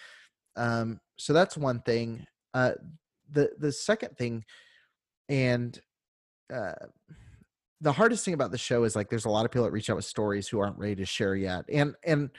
[0.57, 2.27] Um so that's one thing.
[2.55, 2.73] Uh
[3.31, 4.45] the the second thing
[5.29, 5.79] and
[6.53, 6.73] uh
[7.81, 9.91] the hardest thing about the show is like there's a lot of people that reach
[9.91, 12.31] out with stories who aren't ready to share yet and and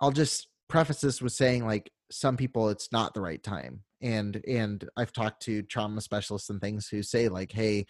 [0.00, 4.42] i'll just preface this with saying like some people it's not the right time and
[4.48, 7.86] and i've talked to trauma specialists and things who say like hey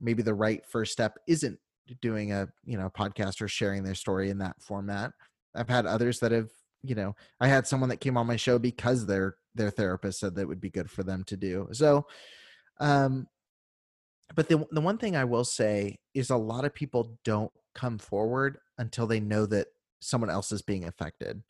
[0.00, 1.58] maybe the right first step isn't
[2.00, 5.12] doing a you know podcast or sharing their story in that format
[5.54, 6.50] i've had others that have
[6.82, 10.34] you know i had someone that came on my show because their their therapist said
[10.34, 12.06] that would be good for them to do so
[12.78, 13.26] um
[14.34, 17.98] but the the one thing I will say is a lot of people don't come
[17.98, 19.68] forward until they know that
[20.00, 21.42] someone else is being affected.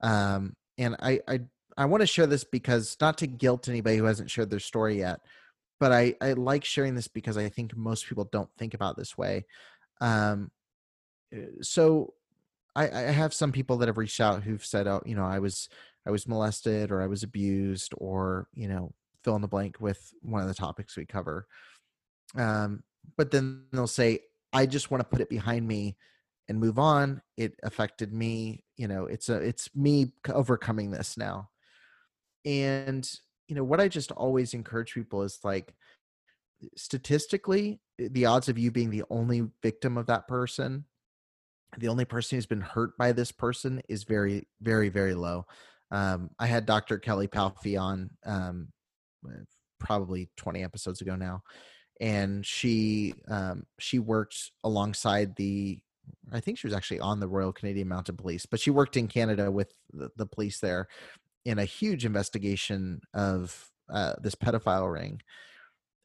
[0.00, 1.40] Um, and I I
[1.76, 4.98] I want to share this because not to guilt anybody who hasn't shared their story
[4.98, 5.20] yet,
[5.84, 9.18] but I I like sharing this because I think most people don't think about this
[9.18, 9.44] way.
[10.00, 10.50] Um,
[11.30, 12.14] eh, so
[12.74, 15.40] I, I have some people that have reached out who've said, oh, you know, I
[15.40, 15.68] was
[16.06, 20.10] I was molested or I was abused or you know fill in the blank with
[20.22, 21.46] one of the topics we cover
[22.34, 22.82] um,
[23.18, 24.20] but then they'll say
[24.52, 25.96] i just want to put it behind me
[26.48, 31.48] and move on it affected me you know it's a it's me overcoming this now
[32.44, 33.18] and
[33.48, 35.74] you know what i just always encourage people is like
[36.76, 40.84] statistically the odds of you being the only victim of that person
[41.78, 45.44] the only person who's been hurt by this person is very very very low.
[45.90, 48.68] Um, i had dr kelly palfy on um,
[49.78, 51.42] probably 20 episodes ago now
[52.00, 55.78] and she um, she worked alongside the
[56.32, 59.08] I think she was actually on the Royal Canadian Mounted Police, but she worked in
[59.08, 60.88] Canada with the, the police there
[61.44, 65.20] in a huge investigation of uh, this pedophile ring.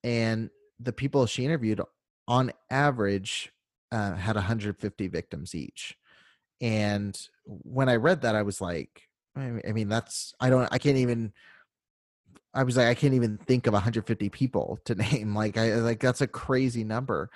[0.04, 1.82] And the people she interviewed,
[2.28, 3.52] on average,
[3.92, 5.98] uh, had 150 victims each.
[6.62, 10.98] And when I read that, I was like, I mean, that's I don't I can't
[10.98, 11.32] even
[12.54, 15.36] I was like, I can't even think of 150 people to name.
[15.36, 17.30] Like, I like that's a crazy number,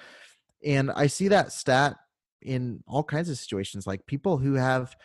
[0.65, 1.95] and I see that stat
[2.41, 3.87] in all kinds of situations.
[3.87, 4.95] Like people who have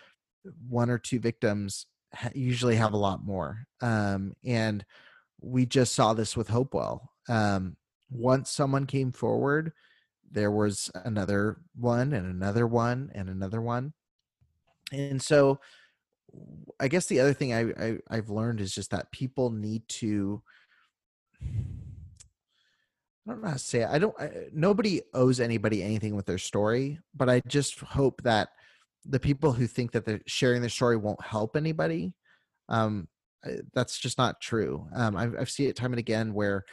[0.69, 1.87] one or two victims
[2.35, 3.67] usually have a lot more.
[3.81, 4.85] Um, and
[5.41, 7.13] we just saw this with Hopewell.
[7.29, 7.77] Um,
[8.11, 9.73] once someone came forward,
[10.31, 13.93] there was another one and another one and another one.
[14.93, 15.61] And so
[16.81, 20.43] I guess the other thing I, I I've learned is just that people need to
[23.29, 23.89] I don't know how to say it.
[23.91, 24.19] I don't.
[24.19, 28.49] I, nobody owes anybody anything with their story, but I just hope that
[29.05, 32.15] the people who think that they're sharing their story won't help anybody,
[32.69, 33.09] um,
[33.73, 34.87] that's just not true.
[34.95, 36.65] Um, I've, I've seen it time and again where,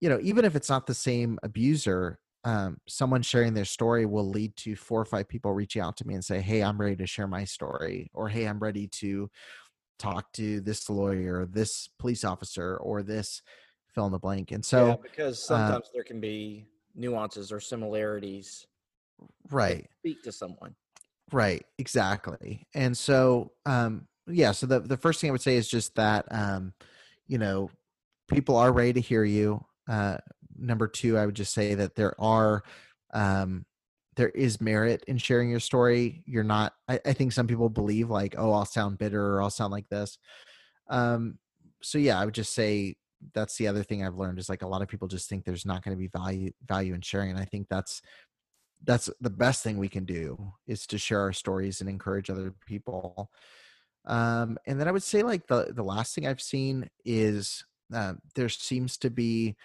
[0.00, 4.28] you know, even if it's not the same abuser, um, someone sharing their story will
[4.28, 6.96] lead to four or five people reaching out to me and say, "Hey, I'm ready
[6.96, 9.30] to share my story," or "Hey, I'm ready to
[9.98, 13.42] talk to this lawyer, this police officer, or this."
[13.94, 14.50] fill in the blank.
[14.50, 16.66] And so yeah, because uh sometimes uh, there can be
[16.96, 18.66] nuances or similarities
[19.50, 20.74] right speak to someone
[21.32, 25.68] right exactly and so um yeah so the, the first thing i would say is
[25.68, 26.72] just that um
[27.26, 27.70] you know
[28.28, 30.16] people are ready to hear you uh
[30.56, 32.62] number two i would just say that there are
[33.12, 33.64] um
[34.16, 38.10] there is merit in sharing your story you're not I, I think some people believe
[38.10, 40.18] like oh i'll sound bitter or i'll sound like this
[40.88, 41.38] um
[41.82, 42.96] so yeah i would just say
[43.32, 45.64] that's the other thing I've learned is like a lot of people just think there's
[45.64, 48.02] not going to be value value in sharing, and I think that's
[48.84, 52.54] that's the best thing we can do is to share our stories and encourage other
[52.66, 53.30] people.
[54.06, 58.14] Um, and then I would say like the the last thing I've seen is uh,
[58.34, 59.56] there seems to be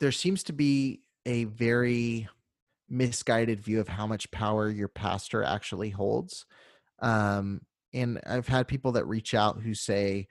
[0.00, 2.26] there seems to be a very
[2.88, 6.46] misguided view of how much power your pastor actually holds.
[7.00, 7.60] Um,
[7.92, 10.26] and I've had people that reach out who say,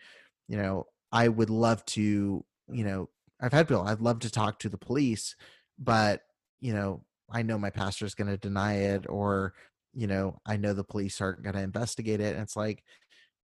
[0.47, 3.09] you know, I would love to, you know,
[3.41, 5.35] I've had people, I'd love to talk to the police,
[5.79, 6.21] but,
[6.59, 9.53] you know, I know my pastor is going to deny it, or,
[9.93, 12.33] you know, I know the police aren't going to investigate it.
[12.33, 12.83] And it's like,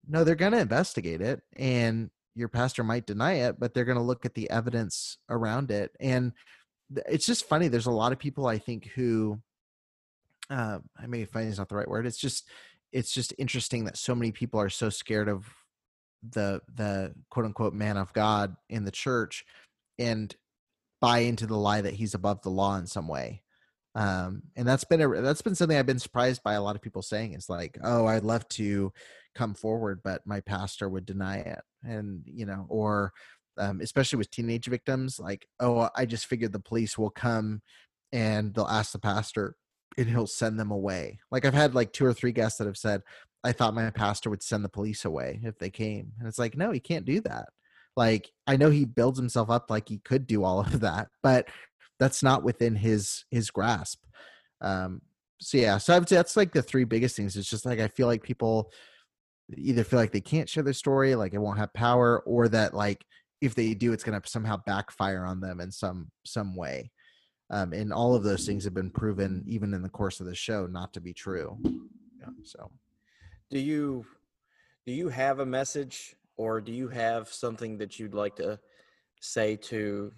[0.08, 1.42] no, they're going to investigate it.
[1.56, 5.72] And your pastor might deny it, but they're going to look at the evidence around
[5.72, 5.92] it.
[6.00, 6.34] And
[7.08, 7.68] it's just funny.
[7.68, 9.40] There's a lot of people I think who,
[10.50, 12.06] uh, I may find is not the right word.
[12.06, 12.48] It's just,
[12.92, 15.48] it's just interesting that so many people are so scared of
[16.32, 19.44] the the quote unquote man of God in the church
[20.00, 20.34] and
[21.04, 23.44] buy into the lie that he's above the law in some way.
[23.94, 26.82] Um, and that's been a that's been something I've been surprised by a lot of
[26.82, 27.34] people saying.
[27.34, 28.94] It's like, oh, I'd love to
[29.36, 33.12] come forward, but my pastor would deny it, and you know, or
[33.58, 37.62] um, especially with teenage victims, like, oh, I just figured the police will come
[38.14, 39.56] and they'll ask the pastor
[39.98, 41.20] and he'll send them away.
[41.32, 43.02] Like I've had like two or three guests that have said,
[43.44, 46.14] I thought my pastor would send the police away if they came.
[46.18, 47.50] And it's like, no, he can't do that.
[47.96, 51.48] Like I know he builds himself up like he could do all of that, but
[52.00, 54.00] that's not within his his grasp.
[54.62, 55.02] Um
[55.40, 57.36] so yeah, so I would say that's like the three biggest things.
[57.36, 58.72] It's just like I feel like people
[59.56, 62.74] either feel like they can't share their story, like it won't have power, or that
[62.74, 63.06] like
[63.42, 66.92] if they do, it's gonna somehow backfire on them in some some way.
[67.50, 70.34] Um, and all of those things have been proven, even in the course of the
[70.34, 71.58] show, not to be true.
[72.20, 72.72] Yeah, so,
[73.50, 74.06] do you
[74.86, 78.60] do you have a message, or do you have something that you'd like to
[79.22, 80.12] say to?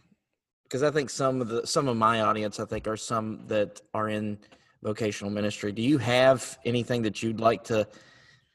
[0.63, 3.82] Because I think some of the some of my audience, I think, are some that
[3.93, 4.39] are in
[4.84, 5.72] vocational ministry.
[5.72, 7.88] Do you have anything that you'd like to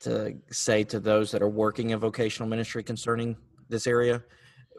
[0.01, 3.37] to say to those that are working in vocational ministry concerning
[3.69, 4.23] this area,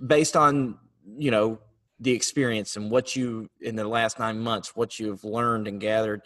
[0.07, 0.77] based on
[1.17, 1.59] you know
[1.99, 6.21] the experience and what you in the last nine months what you've learned and gathered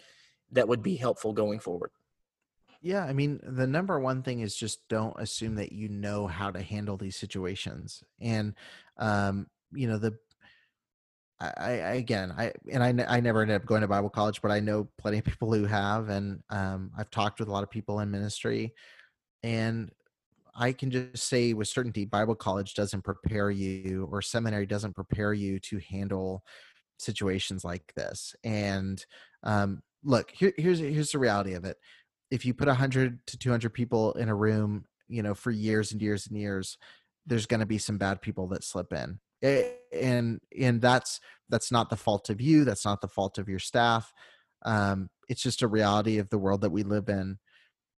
[0.52, 1.92] that would be helpful going forward
[2.82, 6.52] yeah i mean the number one thing is just don't assume that you know how
[6.52, 8.54] to handle these situations and
[8.98, 10.18] um you know the
[11.40, 14.52] I, I again I and I, I never ended up going to Bible college, but
[14.52, 17.70] I know plenty of people who have, and um, I've talked with a lot of
[17.70, 18.74] people in ministry,
[19.44, 19.92] and
[20.56, 25.34] I can just say with certainty, Bible college doesn't prepare you or seminary doesn't prepare
[25.34, 26.44] you to handle
[26.98, 28.34] situations like this.
[28.44, 29.06] And
[29.44, 31.78] um, look, here, here's here's the reality of it.
[32.32, 36.02] If you put 100 to 200 people in a room, you know, for years and
[36.02, 36.78] years and years,
[37.26, 39.20] there's going to be some bad people that slip in.
[39.94, 41.20] And and that's
[41.50, 42.66] that's not the fault of you.
[42.66, 44.12] That's not the fault of your staff.
[44.66, 47.38] Um, it's just a reality of the world that we live in.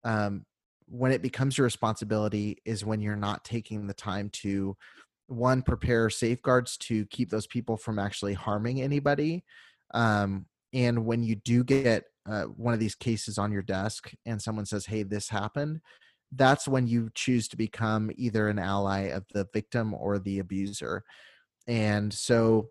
[0.02, 0.44] Um,
[0.88, 4.76] when it becomes your responsibility is when you're not taking the time to
[5.26, 9.44] one prepare safeguards to keep those people from actually harming anybody
[9.94, 14.40] um, and when you do get uh, one of these cases on your desk and
[14.40, 15.80] someone says hey this happened
[16.32, 21.04] that's when you choose to become either an ally of the victim or the abuser.
[21.68, 22.68] And so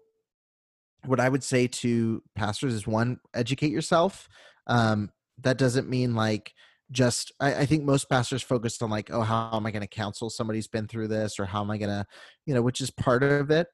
[1.06, 4.28] what i would say to pastors is one educate yourself
[4.68, 6.54] um, that doesn't mean like
[6.92, 9.88] just I, I think most pastors focused on like oh how am i going to
[9.88, 12.06] counsel somebody who's been through this or how am i going to
[12.46, 13.68] you know which is part of it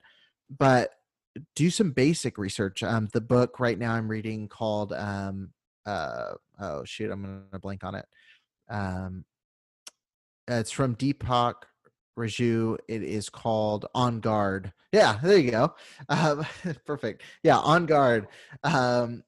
[0.58, 0.90] but
[1.56, 5.52] do some basic research um the book right now i'm reading called um
[5.86, 8.06] uh oh shoot i'm gonna blank on it
[8.70, 9.26] um
[10.48, 11.54] it's from deepak
[12.16, 12.78] Reju.
[12.88, 14.74] It is called On Guard.
[14.92, 15.76] Yeah, there you go.
[16.10, 16.46] Um,
[16.86, 17.24] perfect.
[17.44, 18.28] Yeah, On Guard.
[18.64, 19.24] Um,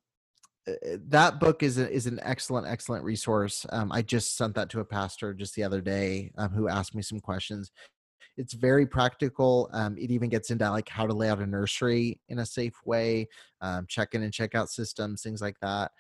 [0.68, 0.74] uh,
[1.10, 3.66] that book is a, is an excellent excellent resource.
[3.70, 6.96] Um, I just sent that to a pastor just the other day um, who asked
[6.96, 7.72] me some questions.
[8.38, 9.70] It's very practical.
[9.74, 12.76] Um, it even gets into like how to lay out a nursery in a safe
[12.86, 13.28] way,
[13.62, 15.92] um, check in and check out systems, things like that.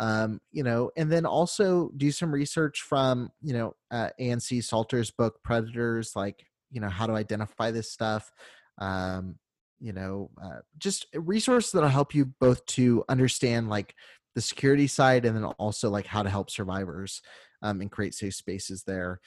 [0.00, 4.60] Um, you know, and then also do some research from you know uh, Anna C.
[4.60, 8.32] Salter's book Predators, like you know how to identify this stuff.
[8.78, 9.36] Um,
[9.80, 13.94] you know uh, just resources that'll help you both to understand like
[14.34, 17.20] the security side and then also like how to help survivors
[17.62, 19.20] um, and create safe spaces there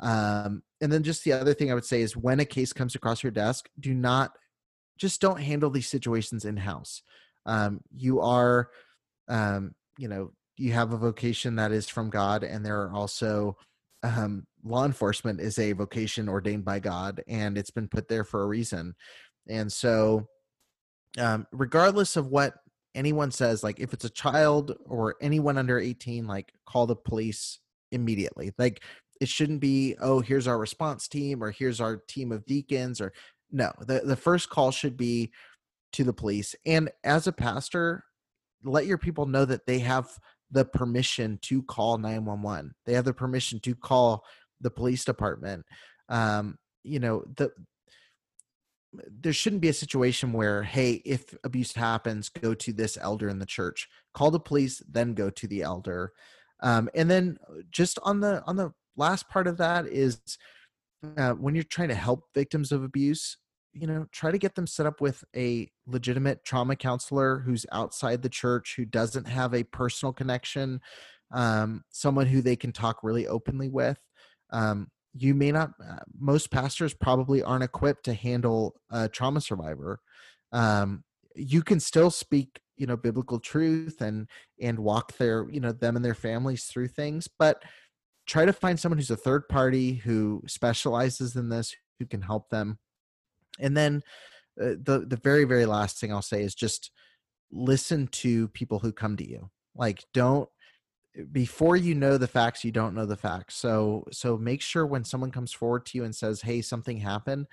[0.00, 2.94] um, and then just the other thing i would say is when a case comes
[2.94, 4.32] across your desk do not
[4.98, 7.02] just don't handle these situations in house
[7.46, 8.68] um, you are
[9.28, 13.56] um, you know you have a vocation that is from god and there are also
[14.02, 18.42] um, law enforcement is a vocation ordained by god and it's been put there for
[18.42, 18.94] a reason
[19.48, 20.28] and so,
[21.18, 22.54] um, regardless of what
[22.94, 27.58] anyone says, like if it's a child or anyone under 18, like call the police
[27.92, 28.52] immediately.
[28.58, 28.82] Like
[29.20, 33.12] it shouldn't be, oh, here's our response team or here's our team of deacons or
[33.50, 35.32] no, the, the first call should be
[35.92, 36.54] to the police.
[36.64, 38.04] And as a pastor,
[38.64, 40.08] let your people know that they have
[40.50, 42.74] the permission to call 911.
[42.86, 44.24] They have the permission to call
[44.60, 45.64] the police department.
[46.08, 47.50] Um, you know, the
[48.92, 53.38] there shouldn't be a situation where hey if abuse happens go to this elder in
[53.38, 56.12] the church call the police then go to the elder
[56.62, 60.20] um, and then uh, just on the on the last part of that is
[61.16, 63.36] uh, when you're trying to help victims of abuse
[63.72, 68.22] you know try to get them set up with a legitimate trauma counselor who's outside
[68.22, 70.80] the church who doesn't have a personal connection
[71.32, 73.98] um, someone who they can talk really openly with.
[74.50, 80.00] Um, you may not uh, most pastors probably aren't equipped to handle a trauma survivor.
[80.52, 81.04] Um,
[81.34, 84.28] you can still speak you know biblical truth and
[84.60, 87.62] and walk their you know them and their families through things but
[88.26, 92.48] try to find someone who's a third party who specializes in this who can help
[92.48, 92.78] them
[93.60, 94.02] and then
[94.60, 96.90] uh, the the very very last thing i'll say is just
[97.52, 99.50] listen to people who come to you.
[99.74, 100.48] Like don't
[101.32, 103.56] before you know the facts you don't know the facts.
[103.56, 107.46] So so make sure when someone comes forward to you and says hey something happened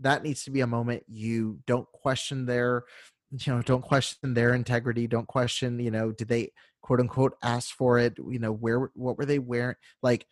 [0.00, 2.84] that needs to be a moment you don't question their
[3.30, 6.50] you know don't question their integrity don't question you know did they
[6.80, 9.76] quote unquote ask for it you know where what were they wearing?
[10.02, 10.26] Like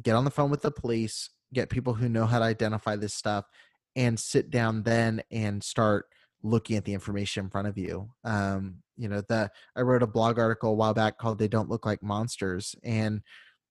[0.00, 3.14] get on the phone with the police get people who know how to identify this
[3.14, 3.44] stuff
[3.96, 6.06] and sit down then and start
[6.42, 8.10] looking at the information in front of you.
[8.24, 11.68] Um, you know, the I wrote a blog article a while back called "They Don't
[11.68, 13.22] Look Like Monsters," and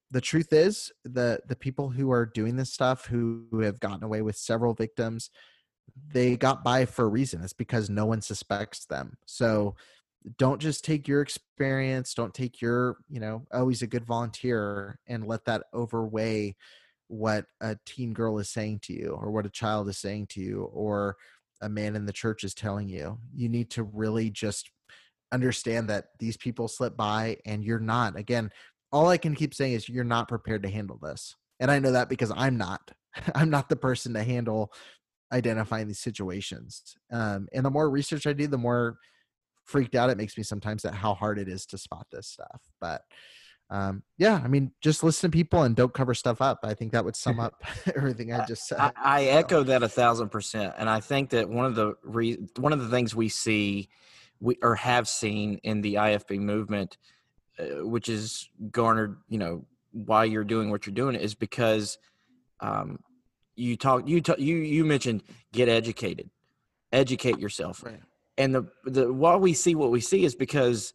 [0.10, 4.04] the truth is, the the people who are doing this stuff, who, who have gotten
[4.04, 5.30] away with several victims,
[6.14, 7.42] they got by for a reason.
[7.44, 9.18] It's because no one suspects them.
[9.26, 9.76] So
[10.38, 15.00] don't just take your experience don't take your you know oh he's a good volunteer
[15.08, 16.56] and let that overweigh
[17.12, 20.40] what a teen girl is saying to you or what a child is saying to
[20.40, 21.18] you or
[21.62, 23.20] a man in the church is telling you.
[23.36, 24.72] You need to really just
[25.34, 28.18] understand that these people slip by and you're not.
[28.18, 28.50] Again,
[28.94, 31.36] all I can keep saying is you're not prepared to handle this.
[31.60, 32.92] And I know that because I'm not.
[33.36, 34.72] I'm not the person to handle
[35.34, 36.96] identifying these situations.
[37.12, 38.98] Um, and the more research I do, the more
[39.66, 42.62] freaked out it makes me sometimes at how hard it is to spot this stuff.
[42.80, 43.02] But
[43.72, 46.60] um, yeah, I mean, just listen to people and don't cover stuff up.
[46.64, 47.64] I think that would sum up
[47.96, 48.80] everything I just said.
[48.80, 52.38] I, I echo that a thousand percent, and I think that one of the re-
[52.58, 53.90] one of the things we see,
[54.42, 56.98] we or have seen in the IFB movement,
[57.58, 61.98] uh, which is garnered, you know, why you're doing what you're doing, is because
[62.60, 63.00] um,
[63.56, 66.30] you talk, you talk, you you mentioned get educated,
[66.92, 68.02] educate yourself, right.
[68.38, 70.94] and the the why we see what we see is because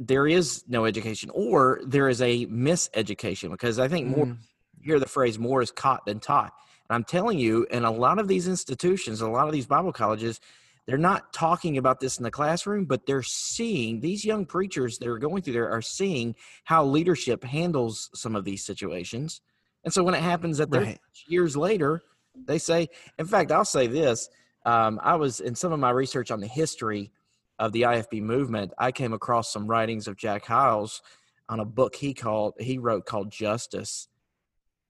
[0.00, 4.38] there is no education or there is a miseducation because I think more mm.
[4.82, 6.54] hear the phrase more is caught than taught.
[6.88, 9.92] And I'm telling you, in a lot of these institutions, a lot of these Bible
[9.92, 10.40] colleges,
[10.86, 15.06] they're not talking about this in the classroom, but they're seeing these young preachers that
[15.06, 16.34] are going through there are seeing
[16.64, 19.42] how leadership handles some of these situations.
[19.84, 20.98] And so when it happens at right.
[21.28, 22.02] years later,
[22.46, 22.88] they say,
[23.18, 24.30] in fact, I'll say this.
[24.64, 27.10] Um, I was in some of my research on the history
[27.60, 31.02] of the IFB movement, I came across some writings of Jack Hyles
[31.48, 34.08] on a book he called he wrote called Justice,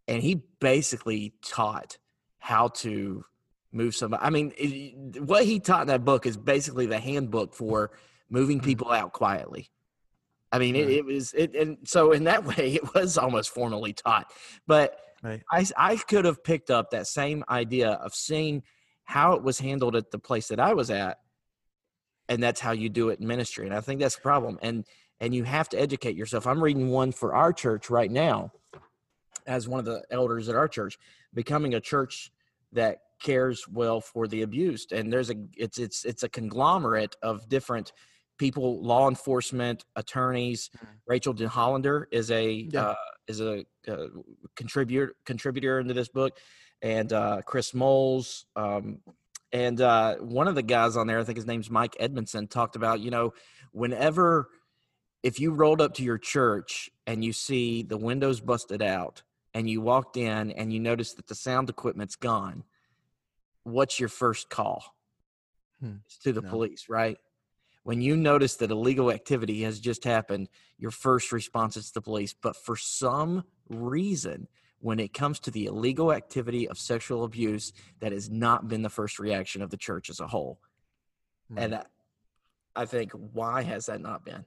[0.08, 1.98] and he basically taught
[2.38, 3.24] how to
[3.72, 4.22] move somebody.
[4.22, 7.90] I mean, it, what he taught in that book is basically the handbook for
[8.30, 8.64] moving Mhm.
[8.64, 9.68] people out quietly.
[10.52, 13.92] I mean, it, it was it, and so in that way, it was almost formally
[13.92, 14.32] taught.
[14.66, 15.42] But Right.
[15.50, 18.62] I I could have picked up that same idea of seeing
[19.04, 21.18] how it was handled at the place that I was at,
[22.30, 23.66] and that's how you do it in ministry.
[23.66, 24.58] And I think that's the problem.
[24.62, 24.86] And
[25.22, 26.46] and you have to educate yourself.
[26.46, 28.52] I'm reading one for our church right now,
[29.46, 30.96] as one of the elders at our church,
[31.34, 32.32] becoming a church
[32.72, 34.92] that cares well for the abused.
[34.92, 37.92] And there's a it's it's it's a conglomerate of different
[38.38, 40.70] people, law enforcement, attorneys.
[40.78, 40.88] Mhm.
[41.06, 42.90] Rachael Denhollander is a Yeah.
[42.90, 42.94] uh,
[43.26, 44.06] is a uh,
[44.56, 46.38] contributor contributor into this book,
[46.80, 48.46] and uh, Chris Moles.
[48.56, 49.00] Um,
[49.52, 52.76] and uh, one of the guys on there, I think his name's Mike Edmondson, talked
[52.76, 53.32] about you know
[53.72, 54.48] whenever
[55.22, 59.22] if you rolled up to your church and you see the windows busted out
[59.52, 62.64] and you walked in and you notice that the sound equipment's gone,
[63.64, 64.82] what's your first call?
[65.80, 65.96] Hmm.
[66.06, 66.48] It's to the No.
[66.48, 67.18] police, right?
[67.82, 70.48] When you notice that illegal activity has just happened,
[70.78, 72.34] your first response is to the police.
[72.34, 74.48] But for some reason,
[74.80, 78.88] when it comes to the illegal activity of sexual abuse, that has not been the
[78.88, 80.58] first reaction of the church as a whole.
[81.56, 81.86] And Right.
[82.76, 84.44] I, I think, why has that not been?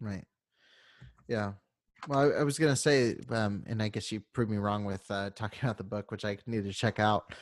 [0.00, 0.24] Right.
[1.28, 1.52] Yeah.
[2.08, 5.10] Well, I, I was gonna say, um, and I guess you proved me wrong with
[5.10, 7.34] uh, talking about the book, which I need to check out.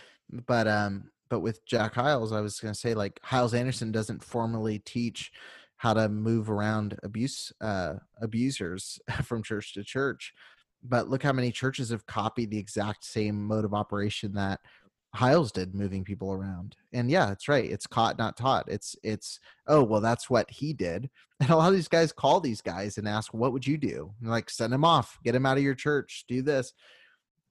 [0.46, 4.78] But um, but with Jack Hyles, I was gonna say like Hyles Anderson doesn't formally
[4.78, 5.32] teach
[5.76, 10.32] how to move around abuse uh, abusers from church to church.
[10.82, 14.60] But look how many churches have copied the exact same mode of operation that
[15.14, 16.74] Hyles did, moving people around.
[16.92, 17.70] And yeah, it's right.
[17.70, 18.64] It's caught, not taught.
[18.68, 21.10] It's it's oh well, that's what he did.
[21.42, 24.14] And a lot of these guys call these guys and ask, "What would you do?"
[24.20, 26.72] And like, send him off, get him out of your church, do this.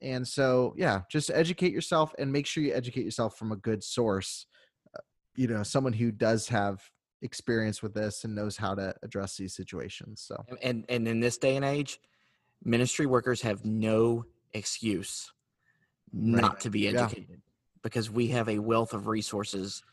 [0.02, 3.84] And so, yeah, just educate yourself and make sure you educate yourself from a good
[3.84, 4.48] source.
[4.96, 5.02] Uh,
[5.36, 6.82] You know, someone who does have
[7.22, 10.24] experience with this and knows how to address these situations.
[10.26, 12.00] So, and and in this day and age
[12.64, 15.32] ministry workers have no excuse
[16.14, 17.04] not to be Yeah.
[17.06, 17.42] educated
[17.82, 19.84] because we have a wealth of resources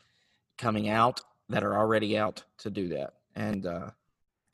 [0.57, 3.13] coming out that are already out to do that.
[3.35, 3.91] And uh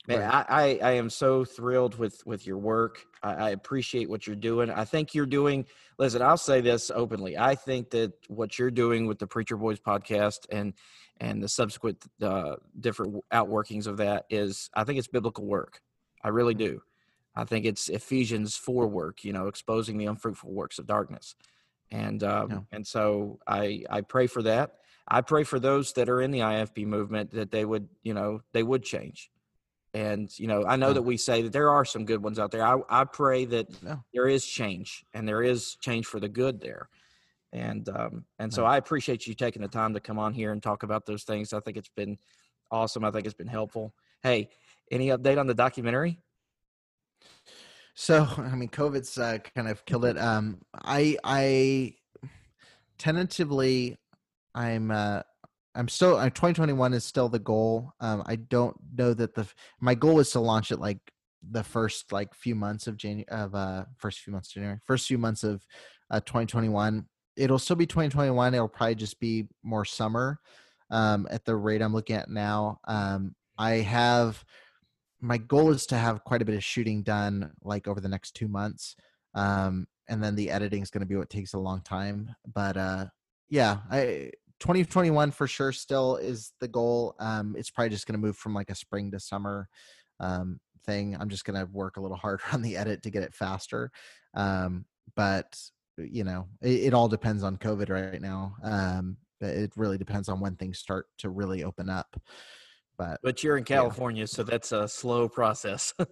[0.06, 0.46] man Right.
[0.48, 3.04] I, I i am so thrilled with with your work.
[3.22, 4.70] I, I appreciate what you're doing.
[4.70, 5.66] I think you're doing
[5.98, 7.36] listen i'll say this openly.
[7.36, 10.72] I think that what you're doing with the preacher boys podcast and
[11.18, 15.80] and the subsequent uh, different outworkings of that is i think it's biblical work.
[16.22, 16.80] I really do
[17.36, 21.34] i think it's ephesians 4 work you know exposing the unfruitful works of darkness.
[21.92, 22.60] And um, Yeah.
[22.72, 24.66] and so i i pray for that.
[25.06, 28.40] I pray for those that are in the IFB movement that they would you know
[28.52, 29.30] they would change.
[29.94, 30.94] And you know i know Yeah.
[30.94, 32.64] that we say that there are some good ones out there.
[32.66, 33.98] I, I pray that Yeah.
[34.12, 36.88] there is change and there is change for the good there.
[37.52, 40.60] And um and so i appreciate you taking the time to come on here and
[40.60, 41.52] talk about those things.
[41.52, 42.18] I think it's been
[42.72, 43.04] awesome.
[43.04, 43.94] I think it's been helpful.
[44.24, 44.48] Hey
[44.90, 46.18] any update on the documentary
[47.94, 50.18] So I mean, COVID's uh, kind of killed it.
[50.18, 51.94] Um, I I
[52.98, 53.96] tentatively,
[54.54, 55.22] I'm uh,
[55.74, 56.16] I'm still.
[56.16, 57.92] Uh, 2021 is still the goal.
[58.00, 59.46] Um, I don't know that the
[59.80, 60.98] my goal was to launch it like
[61.50, 65.06] the first like few months of January of uh first few months of January first
[65.06, 65.64] few months of
[66.10, 67.04] uh 2021.
[67.36, 68.54] It'll still be 2021.
[68.54, 70.40] It'll probably just be more summer.
[70.90, 74.42] Um, at the rate I'm looking at now, um, I have
[75.20, 78.32] my goal is to have quite a bit of shooting done like over the next
[78.32, 78.96] two months
[79.34, 82.76] um and then the editing is going to be what takes a long time but
[82.76, 83.06] uh
[83.48, 88.26] yeah i 2021 for sure still is the goal um it's probably just going to
[88.26, 89.68] move from like a spring to summer
[90.20, 93.22] um thing i'm just going to work a little harder on the edit to get
[93.22, 93.90] it faster
[94.34, 95.58] um but
[95.98, 100.40] you know it, it all depends on covid right now um it really depends on
[100.40, 102.16] when things start to really open up
[102.98, 105.94] but but you're in california so that's a slow process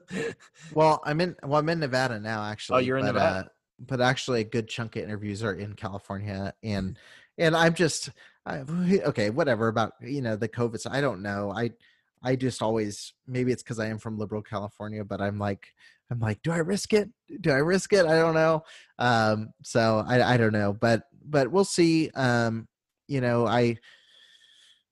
[0.75, 1.37] Well, I'm in.
[1.43, 2.77] Well, I'm in Nevada now, actually.
[2.77, 3.47] Oh, you're in but, Nevada?
[3.47, 3.49] Uh,
[3.81, 6.99] but actually, a good chunk of interviews are in California, and
[7.39, 8.11] and I'm just
[8.47, 9.31] I, okay.
[9.31, 10.81] Whatever about you know the COVID.
[10.81, 11.53] so I don't know.
[11.55, 11.71] I
[12.23, 15.69] I just always maybe it's because I am from liberal California, but I'm like
[16.11, 17.09] I'm like, do I risk it?
[17.41, 18.07] Do I risk it?
[18.07, 18.65] I don't know.
[18.99, 22.11] Um, so I I don't know, but but we'll see.
[22.11, 22.69] Um,
[23.07, 23.77] you know, I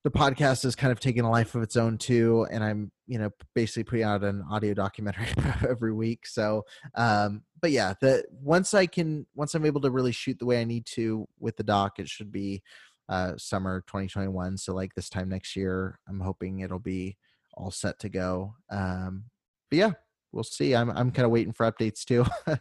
[0.04, 3.18] the podcast is kind of taking a life of its own too and i'm you
[3.18, 5.26] know basically putting out an audio documentary
[5.68, 10.12] every week so um but yeah the once i can once i'm able to really
[10.12, 12.62] shoot the way i need to with the doc it should be
[13.08, 17.16] uh summer 2021 so like this time next year i'm hoping it'll be
[17.54, 19.24] all set to go um
[19.70, 19.92] but yeah
[20.32, 20.74] we'll see.
[20.74, 22.24] I'm I'm kind of waiting for updates too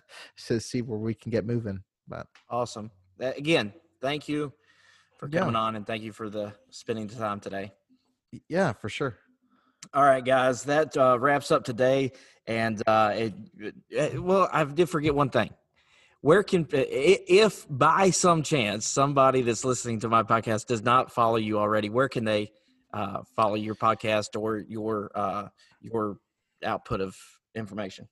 [0.47, 1.83] to see where we can get moving.
[2.07, 2.91] But awesome.
[3.19, 4.53] Again, thank you
[5.21, 5.59] for coming Yeah.
[5.59, 7.71] on and thank you for the spending the time today.
[8.49, 9.17] yeah, for sure.
[9.93, 12.11] All right, guys, that uh, wraps up today.
[12.47, 13.33] And uh, it,
[13.89, 15.51] it- well, I did forget one thing.
[16.21, 21.37] Where can, if by some chance somebody that's listening to my podcast does not follow
[21.37, 22.51] you already, where can they
[22.93, 25.47] uh, follow your podcast or your uh,
[25.81, 26.17] your
[26.63, 27.15] output of
[27.55, 28.07] information?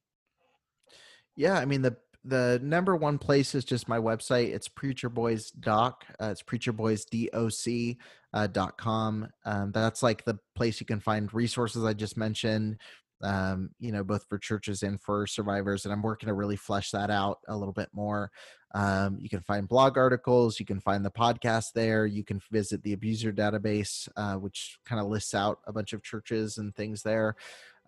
[1.36, 4.54] Yeah, I mean the the number one place is just my website.
[4.54, 6.06] It's Preacher Boys Doc.
[6.22, 7.98] Uh, it's preacherboysdoc
[8.34, 9.28] uh, dot com.
[9.46, 12.78] Um, that's like the place you can find resources I just mentioned.
[13.22, 16.92] Um, you know, both for churches and for survivors, and I'm working to really flesh
[16.92, 18.32] that out a little bit more.
[18.74, 20.58] Um, you can find blog articles.
[20.60, 22.06] You can find the podcast there.
[22.06, 26.04] You can visit the abuser database, uh, which kind of lists out a bunch of
[26.04, 27.36] churches and things there.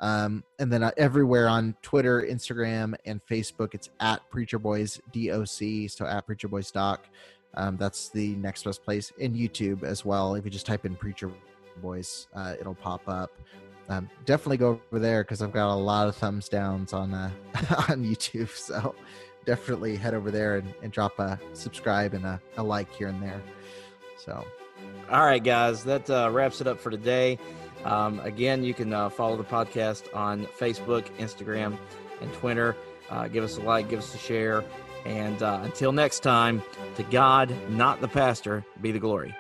[0.01, 5.89] Um, and then uh, everywhere on Twitter, Instagram, and Facebook, it's at Preacher Boys DOC.
[5.89, 7.05] So at Preacher Boys Doc.
[7.53, 9.13] Um, that's the next best place.
[9.21, 10.35] And YouTube as well.
[10.35, 11.31] If you just type in Preacher
[11.81, 13.31] Boys, uh, it'll pop up.
[13.89, 17.29] Um, definitely go over there because I've got a lot of thumbs downs on uh,
[17.89, 18.49] on YouTube.
[18.49, 18.95] So
[19.45, 23.21] definitely head over there and, and drop a subscribe and a, a like here and
[23.21, 23.41] there.
[24.17, 24.45] So
[25.09, 27.37] All right, guys, that uh, wraps it up for today.
[27.85, 31.77] Um, again, you can uh, follow the podcast on Facebook, Instagram,
[32.21, 32.75] and Twitter.
[33.09, 34.63] Uh, give us a like, give us a share.
[35.05, 36.61] And uh, until next time,
[36.95, 39.35] to God, not the pastor, be the glory.